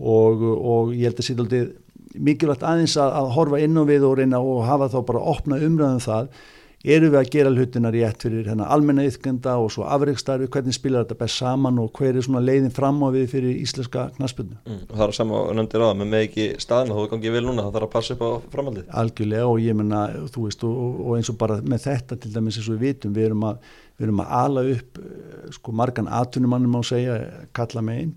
Og, 0.00 0.44
og 0.44 0.92
ég 0.96 1.10
held 1.10 1.20
að 1.20 1.42
alltaf 1.44 1.90
mikilvægt 2.18 2.64
aðeins 2.66 2.96
að, 2.98 3.12
að 3.20 3.28
horfa 3.36 3.60
inn 3.62 3.78
á 3.78 3.82
við 3.86 4.06
og 4.08 4.16
reyna 4.18 4.40
og 4.42 4.64
hafa 4.66 4.90
þá 4.90 4.98
bara 5.06 5.26
opna 5.32 5.60
umræðum 5.60 6.00
um 6.00 6.04
það 6.04 6.30
eru 6.80 7.10
við 7.12 7.18
að 7.20 7.30
gera 7.34 7.50
hlutina 7.52 7.90
rétt 7.92 8.24
fyrir 8.24 8.46
hérna, 8.48 8.68
almenna 8.72 9.04
yfkenda 9.04 9.58
og 9.60 9.68
svo 9.74 9.84
afreikstarfi, 9.84 10.48
hvernig 10.52 10.76
spilar 10.76 11.04
þetta 11.04 11.18
best 11.20 11.42
saman 11.42 11.80
og 11.82 11.92
hver 11.98 12.16
er 12.16 12.24
svona 12.24 12.40
leiðin 12.44 12.72
fram 12.72 13.02
á 13.04 13.08
við 13.12 13.26
fyrir 13.34 13.58
íslenska 13.60 14.06
knaspunni. 14.16 14.56
Mm, 14.64 14.86
það 14.88 15.04
er 15.06 15.14
sama 15.18 15.42
og 15.42 15.52
nefndir 15.58 15.84
á, 15.84 15.88
menn 15.92 16.14
með 16.14 16.26
ekki 16.30 16.48
staðina, 16.64 16.96
þú 16.96 17.06
gangið 17.12 17.36
vel 17.36 17.44
núna, 17.50 17.66
það 17.66 17.76
þarf 17.76 17.88
að 17.88 17.94
passa 17.98 18.16
upp 18.16 18.24
á 18.24 18.30
framhaldið. 18.56 18.88
Algjörlega 19.02 19.52
og 19.52 19.62
ég 19.66 19.78
menna, 19.82 20.02
þú 20.32 20.48
veist, 20.48 20.66
og, 20.66 20.98
og 21.04 21.14
eins 21.18 21.32
og 21.32 21.38
bara 21.44 21.60
með 21.60 21.86
þetta 21.90 22.20
til 22.24 22.34
dæmis 22.34 22.60
eins 22.60 22.68
og 22.70 22.78
við 22.78 22.86
vitum, 22.88 23.14
við 23.16 23.28
erum 23.28 23.48
að 23.52 23.70
við 24.00 24.06
erum 24.08 24.20
að 24.24 24.30
ala 24.32 24.62
upp 24.72 25.00
eh, 25.04 25.48
sko 25.52 25.72
margan 25.76 26.06
atvinnumannum 26.08 26.78
á 26.78 26.80
að 26.80 26.86
segja, 26.88 27.16
kalla 27.56 27.82
megin 27.84 28.14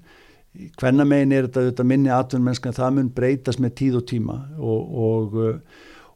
hvenna 0.80 1.06
megin 1.08 1.34
er 1.34 1.47
þetta, 1.47 1.65
þetta 1.71 1.86
minni 1.89 2.12
atvinnumennska 2.13 2.71
það 2.78 2.95
mun 2.97 3.10
breytast 3.17 3.60
með 3.60 3.73
tíð 3.80 3.97
og 3.99 4.06
tíma 4.12 4.38
og, 4.60 4.93
og, 5.08 5.36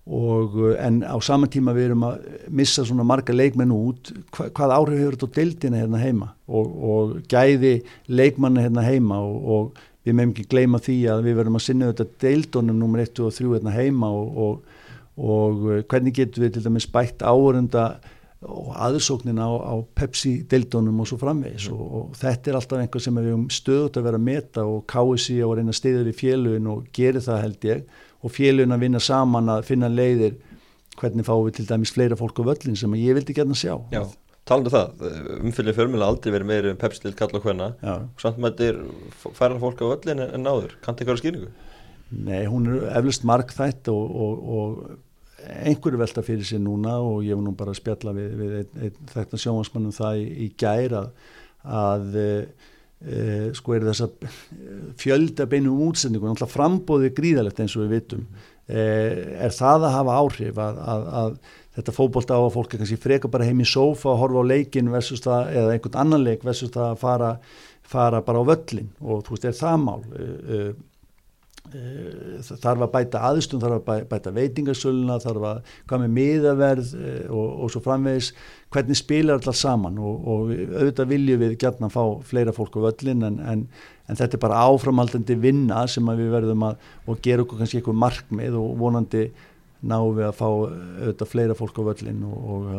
og 0.08 0.56
en 0.80 1.02
á 1.04 1.18
saman 1.20 1.50
tíma 1.52 1.74
við 1.76 1.90
erum 1.90 2.06
að 2.08 2.22
missa 2.56 2.86
svona 2.88 3.04
marga 3.08 3.34
leikmenn 3.36 3.74
út. 3.76 4.14
Hva, 4.32 4.48
hvað 4.56 4.74
áhrif 4.78 5.02
hefur 5.02 5.18
þetta 5.18 5.28
á 5.28 5.36
deildina 5.36 5.82
hérna 5.82 6.00
heima? 6.00 6.30
Og, 6.48 6.76
og 6.92 7.16
gæði 7.28 7.74
leikmanna 8.08 8.64
hérna 8.64 8.86
heima? 8.88 9.20
Og 9.20 9.76
við 10.08 10.16
meðum 10.16 10.32
ekki 10.32 10.48
gleyma 10.54 10.80
því 10.84 10.98
að 11.12 11.26
við 11.28 11.40
verðum 11.42 11.60
að 11.60 11.66
sinna 11.66 11.92
þetta 11.92 12.22
deildunum 12.24 12.80
nummer 12.80 13.04
1 13.04 13.24
og 13.26 13.36
3 13.36 13.52
hérna 13.58 13.76
heima. 13.76 14.14
Og 15.18 15.68
hvernig 15.92 16.16
getur 16.16 16.46
við 16.46 16.56
til 16.56 16.66
dæmis 16.70 16.88
bætt 16.94 17.26
áörunda 17.28 17.90
og 18.48 18.74
aðsóknin 18.78 19.42
á, 19.44 19.50
á 19.50 19.76
Pepsi-dildunum 19.98 21.04
og 21.04 21.12
svo 21.12 21.20
framvegis? 21.20 21.68
Mm. 21.68 21.76
og, 21.76 21.94
og 22.00 22.20
þetta 22.22 22.52
er 22.52 22.62
alltaf 22.62 22.80
einhver 22.80 23.04
sem 23.04 23.18
við 23.18 23.32
höfum 23.34 23.48
stöðut 23.52 24.00
að 24.00 24.08
vera 24.08 24.22
að 24.22 24.28
meta. 24.32 24.64
Og 24.64 24.86
KSI 24.88 25.42
á 25.44 25.48
að 25.52 25.58
reyna 25.60 25.76
stiður 25.76 26.12
í 26.14 26.16
félugin 26.16 26.72
og 26.72 26.88
gerir 26.96 27.28
það 27.28 27.44
held 27.44 27.74
ég 27.74 28.04
og 28.24 28.34
félugin 28.34 28.76
að 28.76 28.86
vinna 28.86 29.02
saman 29.04 29.52
að 29.54 29.66
finna 29.70 29.90
leiðir 29.92 30.38
hvernig 30.98 31.28
fáum 31.28 31.46
við 31.46 31.60
til 31.60 31.68
dæmis 31.70 31.94
fleira 31.94 32.18
fólk 32.18 32.40
á 32.42 32.50
völlin 32.50 32.78
sem 32.80 32.96
ég 32.98 33.18
vildi 33.18 33.36
gætna 33.38 33.58
sjá. 33.58 33.76
Já, 33.94 34.04
talandu 34.50 34.72
um 34.72 34.76
það, 34.76 35.08
umfyllið 35.46 35.78
fjölmjöla 35.78 36.12
aldrei 36.12 36.34
verið 36.34 36.52
meiri 36.52 36.74
um 36.74 36.80
Pepsi-dild 36.82 37.18
kalla 37.20 37.42
hvenna 37.44 37.72
og 37.94 38.22
samt 38.22 38.40
með 38.42 38.56
þetta 38.56 38.70
er 38.72 39.34
færa 39.38 39.60
fólk 39.62 39.84
á 39.84 39.92
völlin 39.94 40.24
en 40.26 40.46
náður, 40.46 40.78
kannt 40.86 41.04
eitthvað 41.04 41.22
skýringu? 41.22 41.52
Nei, 42.18 42.46
hún 42.48 42.70
er 42.72 42.88
eflust 42.98 43.28
markþætt 43.28 43.92
og, 43.92 44.16
og, 44.26 44.48
og 44.58 45.58
einhverju 45.68 46.00
velta 46.00 46.24
fyrir 46.26 46.48
sig 46.48 46.62
núna 46.64 46.98
og 47.04 47.22
ég 47.26 47.36
hef 47.36 47.44
nú 47.44 47.54
bara 47.58 47.74
að 47.76 47.82
spjalla 47.82 48.14
við, 48.16 48.34
við 48.40 48.98
þetta 49.12 49.40
sjónvansmannum 49.44 49.96
það 49.96 50.24
í, 50.24 50.26
í 50.46 50.48
gæra 50.60 51.04
að 51.68 52.18
e, 53.06 53.52
sko 53.58 53.76
er 53.76 53.86
þess 53.88 54.06
að 54.06 54.28
fjölda 55.02 55.48
beinum 55.50 55.84
útsendingun, 55.88 56.34
alltaf 56.34 56.54
frambóði 56.56 57.14
gríðalegt 57.18 57.62
eins 57.64 57.78
og 57.78 57.86
við 57.86 57.96
vitum. 57.98 58.28
E, 58.68 58.84
er 59.48 59.56
það 59.56 59.88
að 59.88 59.96
hafa 59.96 60.20
áhrif 60.24 60.62
að, 60.64 60.82
að, 60.94 61.08
að 61.22 61.40
þetta 61.78 61.94
fókbólt 61.94 62.34
á 62.34 62.40
að 62.40 62.54
fólk 62.56 62.74
kannski 62.74 63.00
freka 63.00 63.32
bara 63.32 63.48
heim 63.48 63.62
í 63.62 63.68
sófa 63.70 64.12
og 64.14 64.22
horfa 64.24 64.44
á 64.44 64.50
leikin 64.50 64.92
það, 64.92 65.52
eða 65.54 65.74
einhvern 65.76 66.00
annan 66.04 66.26
leik 66.26 66.46
versus 66.48 66.74
það 66.74 66.90
að 66.90 67.02
fara, 67.04 67.32
fara 67.86 68.22
bara 68.26 68.42
á 68.42 68.50
völlin 68.50 68.90
og 69.02 69.26
þú 69.28 69.36
veist, 69.36 69.46
er 69.46 69.58
það 69.58 69.84
mál? 69.84 70.00
Eh, 70.18 70.72
þarf 71.72 72.86
að 72.86 72.92
bæta 72.94 73.24
aðstum, 73.28 73.62
þarf 73.62 73.80
að 73.80 74.06
bæta 74.12 74.34
veitingarsöluna, 74.36 75.18
þarf 75.24 75.48
að 75.50 75.74
hvað 75.90 76.04
með 76.04 76.14
miðaverð 76.18 76.94
eh, 77.00 77.20
og, 77.28 77.50
og 77.66 77.74
svo 77.74 77.82
framvegis. 77.86 78.32
Hvernig 78.74 79.00
spilar 79.00 79.42
allar 79.42 79.58
saman? 79.58 80.00
Og, 80.00 80.24
og 80.28 80.54
auðvitað 80.54 81.12
viljum 81.12 81.44
við 81.44 81.58
gætna 81.60 81.90
að 81.90 81.98
fá 81.98 82.26
fleira 82.32 82.56
fólk 82.56 82.80
á 82.80 82.86
völlin 82.88 83.28
en, 83.28 83.38
en, 83.40 83.68
en 84.08 84.20
þetta 84.20 84.40
er 84.40 84.44
bara 84.48 84.64
áframaldandi 84.68 85.38
vinna 85.44 85.86
sem 85.92 86.16
við 86.18 86.34
verðum 86.34 86.66
að 86.70 86.90
og 87.08 87.22
gera 87.24 87.46
okkur 87.46 87.62
kannski 87.62 87.82
eitthvað 87.82 88.02
markmið 88.06 88.60
og 88.60 88.74
vonandi 88.82 89.28
náum 89.88 90.16
við 90.18 90.26
að 90.26 90.38
fá 90.40 90.48
auðvitað 90.48 91.30
fleira 91.30 91.56
fólk 91.58 91.78
á 91.78 91.88
völlin 91.92 92.24
og, 92.26 92.70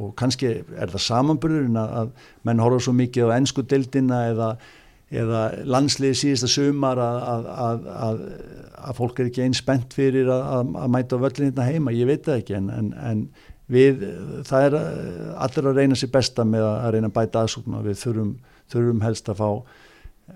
og 0.00 0.12
kannski 0.18 0.52
er 0.64 0.92
það 0.92 1.04
samanburðurinn 1.04 1.76
að, 1.76 1.96
að 2.00 2.30
menn 2.48 2.62
horfa 2.64 2.86
svo 2.86 2.94
mikið 2.96 3.28
á 3.28 3.36
ennsku 3.36 3.64
dildina 3.68 4.22
eða 4.30 4.54
eða 5.10 5.42
landsliði 5.66 6.18
síðasta 6.20 6.50
sumar 6.50 7.00
að, 7.02 7.20
að, 7.26 7.86
að, 8.06 8.20
að 8.78 8.98
fólk 9.00 9.20
er 9.20 9.30
ekki 9.30 9.44
einn 9.44 9.56
spennt 9.58 9.94
fyrir 9.96 10.30
að 10.30 10.74
mæta 10.92 11.18
völlin 11.18 11.50
hérna 11.50 11.66
heima, 11.66 11.94
ég 11.94 12.10
veit 12.10 12.24
það 12.28 12.42
ekki 12.42 12.58
en, 12.60 12.70
en, 12.74 12.92
en 13.10 13.24
við, 13.70 14.06
það 14.46 14.66
er 14.68 14.78
allir 15.46 15.70
að 15.70 15.82
reyna 15.82 15.98
sér 15.98 16.12
besta 16.14 16.46
með 16.46 16.66
að 16.70 16.90
reyna 16.96 17.10
að 17.10 17.16
bæta 17.18 17.44
aðsóknu 17.44 17.80
og 17.80 17.86
við 17.88 18.02
þurfum, 18.04 18.34
þurfum 18.70 19.06
helst 19.06 19.32
að 19.32 19.42
fá 19.42 19.50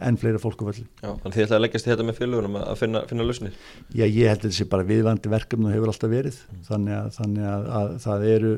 enn 0.02 0.18
fleira 0.18 0.40
fólk 0.42 0.62
á 0.62 0.64
völlin. 0.66 0.88
Já, 0.98 1.10
þannig 1.22 1.36
þið 1.36 1.44
ætlaði 1.44 1.56
að 1.56 1.64
leggjast 1.64 1.88
þetta 1.88 2.06
með 2.08 2.16
félagunum 2.18 2.58
að 2.58 2.78
finna, 2.80 3.02
finna 3.10 3.26
lausnir? 3.28 3.58
Já, 3.94 4.04
ég 4.04 4.26
held 4.26 4.40
að 4.40 4.46
þetta 4.48 4.56
sé 4.56 4.66
bara 4.72 4.86
viðvandi 4.88 5.30
verkefni 5.30 5.68
og 5.68 5.74
hefur 5.76 5.92
alltaf 5.92 6.10
verið, 6.10 6.40
mm. 6.50 6.64
þannig, 6.66 6.96
að, 6.98 7.10
þannig 7.18 7.46
að 7.78 7.92
það 8.02 8.26
eru, 8.32 8.52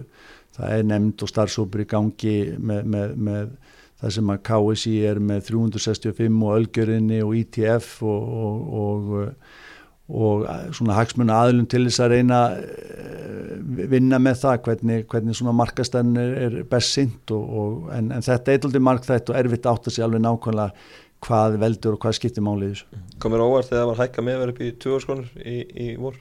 það 0.56 0.74
er 0.78 0.88
nefnd 0.92 1.24
og 1.26 1.32
starfsópur 1.32 1.84
í 1.84 1.88
gangi 1.90 2.36
með, 2.56 2.88
með, 2.94 3.14
með 3.28 3.65
það 4.00 4.16
sem 4.16 4.32
að 4.32 4.42
KSI 4.48 4.96
er 5.10 5.20
með 5.22 5.46
365 5.50 6.42
og 6.42 6.58
Ölgjörinni 6.58 7.22
og 7.24 7.36
ITF 7.38 7.94
e 8.02 8.10
og, 8.10 8.66
og, 8.82 9.14
og, 9.16 9.46
og 10.20 10.44
svona 10.76 10.98
hagsmunna 10.98 11.40
aðlum 11.44 11.70
til 11.70 11.86
þess 11.86 12.04
að 12.04 12.12
reyna 12.16 12.42
eh, 12.58 13.56
vinna 13.94 14.20
með 14.22 14.42
það 14.44 14.60
hvernig, 14.68 15.08
hvernig 15.10 15.38
svona 15.38 15.56
markastæðin 15.56 16.20
er 16.20 16.60
best 16.68 16.98
sint 16.98 17.32
en, 17.32 18.12
en 18.12 18.22
þetta 18.22 18.52
er 18.52 18.60
eitthvað 18.60 18.86
markþætt 18.90 19.32
og 19.32 19.40
erfitt 19.40 19.68
átt 19.72 19.90
að 19.90 19.96
sé 19.96 20.04
alveg 20.04 20.24
nákvæmlega 20.26 20.70
hvað 21.26 21.58
veldur 21.62 21.96
og 21.96 22.02
hvað 22.04 22.18
skiptir 22.18 22.44
málið 22.44 22.74
þessu. 22.74 23.02
Komir 23.22 23.42
óvart 23.42 23.70
þegar 23.70 23.82
það 23.82 23.90
var 23.90 24.00
hækka 24.02 24.24
með 24.26 24.40
verið 24.42 24.54
upp 24.54 24.62
í 24.62 24.72
20 24.84 25.04
skonur 25.06 25.30
í, 25.40 25.56
í 25.64 25.88
vor? 26.00 26.18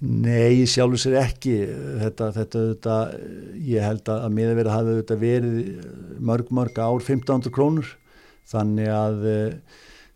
Nei, 0.00 0.64
sjálfur 0.64 1.00
sér 1.00 1.18
ekki. 1.20 1.54
Þetta, 2.00 2.30
þetta, 2.32 2.64
þetta 2.72 2.94
ég 3.68 3.84
held 3.84 4.08
að 4.08 4.30
miðaverið 4.32 4.72
hafi 4.72 4.96
þetta 5.02 5.18
verið 5.20 5.58
mörg, 6.30 6.52
mörg 6.56 6.80
ár 6.80 7.02
1500 7.02 7.52
krónur. 7.52 7.90
Þannig 8.48 8.88
að 8.94 9.26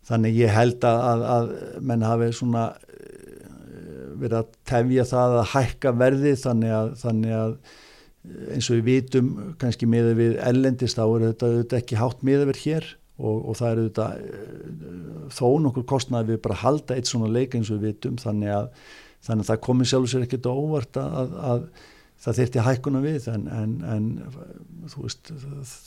þannig 0.05 0.41
ég 0.41 0.53
held 0.53 0.85
að, 0.85 1.23
að, 1.35 1.53
menn 1.85 2.05
hafi 2.05 2.31
svona 2.35 2.65
verið 4.15 4.37
að 4.39 4.51
tefja 4.69 5.05
það 5.09 5.37
að 5.39 5.49
hækka 5.53 5.93
verði 5.99 6.35
þannig 6.39 6.75
að, 6.75 6.91
þannig 7.01 7.37
að 7.37 7.55
eins 8.55 8.69
og 8.71 8.77
við 8.79 8.85
vitum 8.89 9.31
kannski 9.61 9.89
miða 9.89 10.13
við 10.17 10.37
ellendist 10.49 10.97
þá 10.97 11.05
er 11.05 11.25
þetta 11.29 11.79
ekki 11.79 11.99
hátt 11.99 12.25
miðaverð 12.25 12.65
hér. 12.65 12.93
Og, 13.15 13.45
og 13.47 13.55
það 13.55 13.69
eru 13.69 13.83
þetta 13.85 14.07
þó 15.31 15.45
nokkur 15.63 15.85
kostnaði 15.87 16.33
við 16.33 16.39
bara 16.43 16.57
halda 16.65 16.97
eitt 16.97 17.07
svona 17.07 17.29
leik 17.31 17.53
eins 17.55 17.69
og 17.71 17.79
við 17.79 17.93
vitum. 17.93 18.17
Þannig 18.19 18.51
að 18.51 18.65
þannig 19.25 19.45
að 19.45 19.51
það 19.51 19.61
komi 19.67 19.87
sjálfur 19.89 20.11
sér 20.11 20.25
ekkert 20.25 20.49
óvart 20.49 20.99
að, 21.01 21.35
að 21.51 21.67
það 22.25 22.39
þyrti 22.39 22.65
hækkuna 22.65 23.03
við 23.03 23.29
en, 23.31 23.47
en, 23.51 23.77
en 23.95 24.09
veist, 24.95 25.31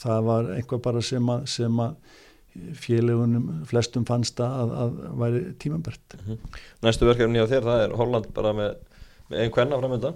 það 0.03 0.25
var 0.29 0.51
einhver 0.55 0.81
bara 0.85 1.03
sem 1.05 1.31
að, 1.33 1.45
sem 1.51 1.83
að 1.83 2.17
félagunum 2.79 3.49
flestum 3.69 4.05
fannst 4.09 4.39
að 4.43 4.73
að 4.83 5.01
væri 5.21 5.41
tímambert 5.61 6.15
mm 6.17 6.25
-hmm. 6.25 6.61
Næstu 6.85 7.05
verkefni 7.05 7.43
á 7.43 7.47
þér, 7.47 7.67
það 7.67 7.83
er 7.83 7.95
Holland 7.95 8.31
bara 8.33 8.53
með, 8.53 8.75
með 9.29 9.43
einn 9.43 9.53
kvenna 9.53 9.79
framönda 9.79 10.13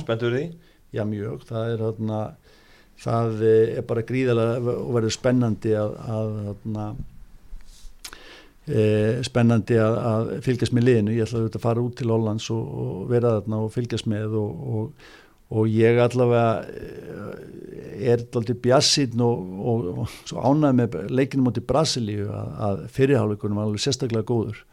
Spenntur 0.00 0.34
því? 0.34 0.44
Já 0.94 1.04
mjög, 1.04 1.42
það 1.46 1.72
er 1.72 1.78
þarna 1.78 2.20
það 2.96 3.42
er 3.44 3.82
bara 3.86 4.02
gríðalega 4.02 4.72
og 4.72 4.92
verður 4.96 5.14
spennandi 5.14 5.74
að, 5.76 5.96
að 6.08 6.96
e, 8.66 9.22
spennandi 9.26 9.78
að, 9.80 9.98
að 10.10 10.32
fylgjast 10.46 10.74
með 10.76 10.88
liðinu, 10.88 11.14
ég 11.16 11.28
ætlaði 11.28 11.52
að 11.52 11.62
fara 11.62 11.84
út 11.84 11.96
til 11.98 12.10
Hollands 12.12 12.48
og, 12.54 12.66
og 12.82 13.06
vera 13.12 13.36
þarna 13.38 13.62
og 13.64 13.72
fylgjast 13.74 14.10
með 14.10 14.36
og, 14.40 14.68
og, 14.80 15.10
og 15.56 15.70
ég 15.70 16.00
allavega 16.02 16.46
eh, 16.74 18.12
er 18.12 18.24
alltaf 18.26 18.62
bjassinn 18.64 19.22
og 19.22 20.06
ánæði 20.34 20.78
með 20.80 20.96
leikinu 21.14 21.46
moti 21.46 21.62
Brasilíu 21.64 22.26
að, 22.34 22.56
að 22.68 22.80
fyrirháleikunum 22.96 23.60
var 23.60 23.68
alveg 23.68 23.84
sérstaklega 23.86 24.26
góður. 24.26 24.64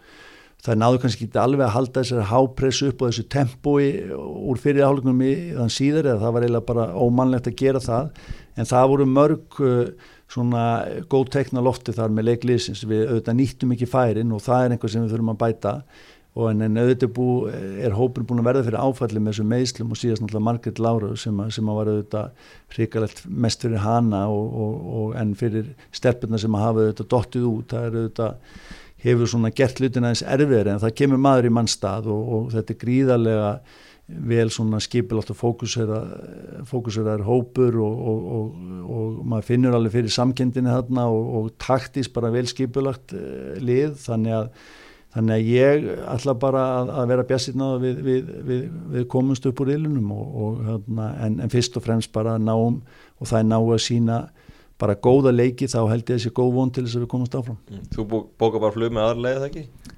Það 0.64 0.80
náðu 0.80 1.00
kannski 1.04 1.26
ekki 1.28 1.40
alveg 1.42 1.66
að 1.66 1.74
halda 1.76 2.02
þessari 2.02 2.26
hápressu 2.30 2.90
upp 2.90 3.02
á 3.04 3.08
þessu 3.10 3.24
tempói 3.36 3.88
úr 4.16 4.62
fyrirháleikunum 4.64 5.24
í 5.28 5.34
þann 5.58 5.74
síðar 5.76 6.08
eða 6.08 6.22
það 6.22 6.36
var 6.36 6.46
eiginlega 6.46 6.70
bara 6.70 6.86
ómannlegt 6.96 7.50
að 7.52 7.58
gera 7.60 7.82
það. 7.84 8.22
En 8.56 8.70
það 8.70 8.92
voru 8.94 9.08
mörg 9.12 9.58
svona 10.32 10.64
góð 11.12 11.30
tekna 11.36 11.64
lofti 11.64 11.94
þar 11.96 12.14
með 12.14 12.30
leikliðsins 12.32 12.84
við 12.88 13.06
auðvitað 13.10 13.40
nýttum 13.40 13.74
ekki 13.76 13.90
færin 13.90 14.34
og 14.34 14.44
það 14.44 14.66
er 14.66 14.76
einhvað 14.76 14.94
sem 14.94 15.06
við 15.06 15.16
þurfum 15.16 15.34
að 15.34 15.40
bæta. 15.44 15.74
Og 16.34 16.48
en, 16.50 16.64
en 16.66 16.80
auðvitað 16.82 17.12
bú, 17.14 17.26
er 17.54 17.94
hópur 17.94 18.24
búin 18.26 18.42
að 18.42 18.48
verða 18.48 18.64
fyrir 18.66 18.82
áfalli 18.82 19.22
með 19.22 19.36
þessu 19.36 19.44
meðslum 19.52 19.92
og 19.94 20.00
síðast 20.02 20.24
náttúrulega 20.24 20.48
Margret 20.48 20.80
Láru 20.82 21.12
sem, 21.22 21.42
sem 21.54 21.68
að 21.70 21.78
var 21.78 21.92
auðvitað 21.92 22.48
hrikalegt 22.74 23.22
mest 23.46 23.66
fyrir 23.66 23.84
hana 23.84 24.24
og, 24.34 24.56
og, 24.64 24.88
og 24.98 25.12
en 25.22 25.36
fyrir 25.38 25.70
stelpurna 25.94 26.42
sem 26.42 26.58
að 26.58 26.66
hafa 26.66 26.88
auðvitað 26.88 27.12
dottið 27.14 27.46
út, 27.52 27.68
það 27.76 27.86
er 27.86 28.00
auðvitað 28.00 28.58
hefur 29.04 29.30
svona 29.30 29.52
gert 29.54 29.82
hlutin 29.82 30.08
aðeins 30.08 30.26
erfiðri 30.26 30.74
en 30.74 30.82
það 30.82 30.98
kemur 31.02 31.22
maður 31.22 31.50
í 31.50 31.54
mannstað 31.54 32.10
og, 32.14 32.28
og 32.38 32.52
þetta 32.56 32.74
er 32.74 32.82
gríðarlega 32.82 33.50
vel 34.08 34.50
svona 34.52 34.82
skipilátt 34.84 35.32
og 35.32 35.38
fókuseraður 35.39 37.24
hópur 37.24 37.78
og, 37.80 38.00
og, 38.12 38.24
og, 38.36 38.48
og 38.84 39.20
maður 39.32 39.48
finnur 39.48 39.78
alveg 39.78 39.96
fyrir 39.96 40.12
samkendinni 40.13 40.74
þarna 40.74 41.06
og 41.08 41.54
taktís 41.62 42.12
bara 42.12 42.32
vel 42.34 42.44
skipilagt 42.50 43.16
uh, 43.16 43.56
lið 43.63 43.96
þannig 44.04 44.36
að, 44.36 44.50
þannig 45.16 45.36
að 45.38 45.52
ég 45.54 45.88
ætla 46.18 46.36
bara 46.44 46.66
að, 46.82 46.94
að 47.00 47.10
vera 47.13 47.28
bjassirna 47.32 47.72
við, 47.80 48.04
við, 48.10 48.36
við, 48.52 48.68
við 48.98 49.08
komumst 49.16 49.48
upp 49.48 49.63
úr 49.63 49.74
ilunum 49.78 50.12
hérna, 50.68 51.10
en, 51.24 51.39
en 51.46 51.54
fyrst 51.54 51.80
og 51.80 51.88
fremst 51.88 52.12
bara 52.16 52.36
náum 52.36 52.82
og 53.20 53.30
það 53.30 53.39
er 53.39 53.50
ná 53.54 53.60
að 53.62 53.84
sína 53.88 54.22
bara 54.84 55.00
góða 55.00 55.32
leiki 55.32 55.70
þá 55.72 55.80
held 55.88 56.04
ég 56.04 56.18
þessi 56.18 56.36
góð 56.36 56.56
von 56.58 56.76
til 56.76 56.84
þess 56.84 57.00
að 57.00 57.06
við 57.06 57.12
komumst 57.16 57.39
áfram 57.39 57.60
mm. 57.72 57.89
Þú 57.96 58.08
bóka 58.12 58.60
bara 58.60 58.76
flug 58.76 58.92
með 58.92 59.08
aðra 59.08 59.26
leið, 59.30 59.38
það 59.39 59.52
ekki? 59.54 59.93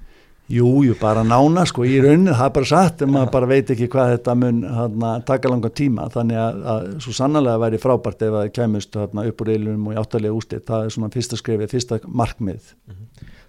Jú, 0.46 0.68
jú, 0.86 0.94
bara 1.00 1.24
nána 1.26 1.64
sko 1.66 1.82
í 1.82 1.96
raunin, 1.98 2.30
það 2.30 2.44
er 2.44 2.52
bara 2.54 2.68
satt 2.70 3.00
en 3.02 3.10
maður 3.10 3.32
bara 3.34 3.48
veit 3.50 3.72
ekki 3.74 3.88
hvað 3.90 4.12
þetta 4.12 4.36
mun 4.38 4.60
hana, 4.76 5.10
taka 5.26 5.50
langa 5.50 5.72
tíma, 5.74 6.06
þannig 6.14 6.38
að, 6.38 6.60
að 6.70 6.86
svo 7.02 7.14
sannlega 7.18 7.58
væri 7.64 7.80
frábært 7.82 8.22
ef 8.22 8.36
það 8.36 8.52
kemist 8.60 9.00
hana, 9.00 9.26
upp 9.26 9.42
úr 9.42 9.50
eilunum 9.56 9.90
og 9.90 9.96
í 9.96 10.00
áttalega 10.04 10.38
ústitt 10.38 10.70
það 10.70 10.86
er 10.86 10.94
svona 10.94 11.10
fyrsta 11.16 11.40
skrifið, 11.40 11.74
fyrsta 11.74 11.98
markmið 12.06 12.70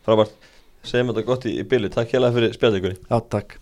Frábært, 0.08 0.50
segjum 0.90 1.14
þetta 1.14 1.28
gott 1.30 1.46
í, 1.46 1.54
í 1.62 1.70
bylli, 1.70 1.94
takk 1.94 2.16
hjá 2.16 2.24
það 2.24 2.40
fyrir 2.40 2.58
spjallíkunni 2.58 3.02
Já, 3.04 3.18
takk 3.38 3.60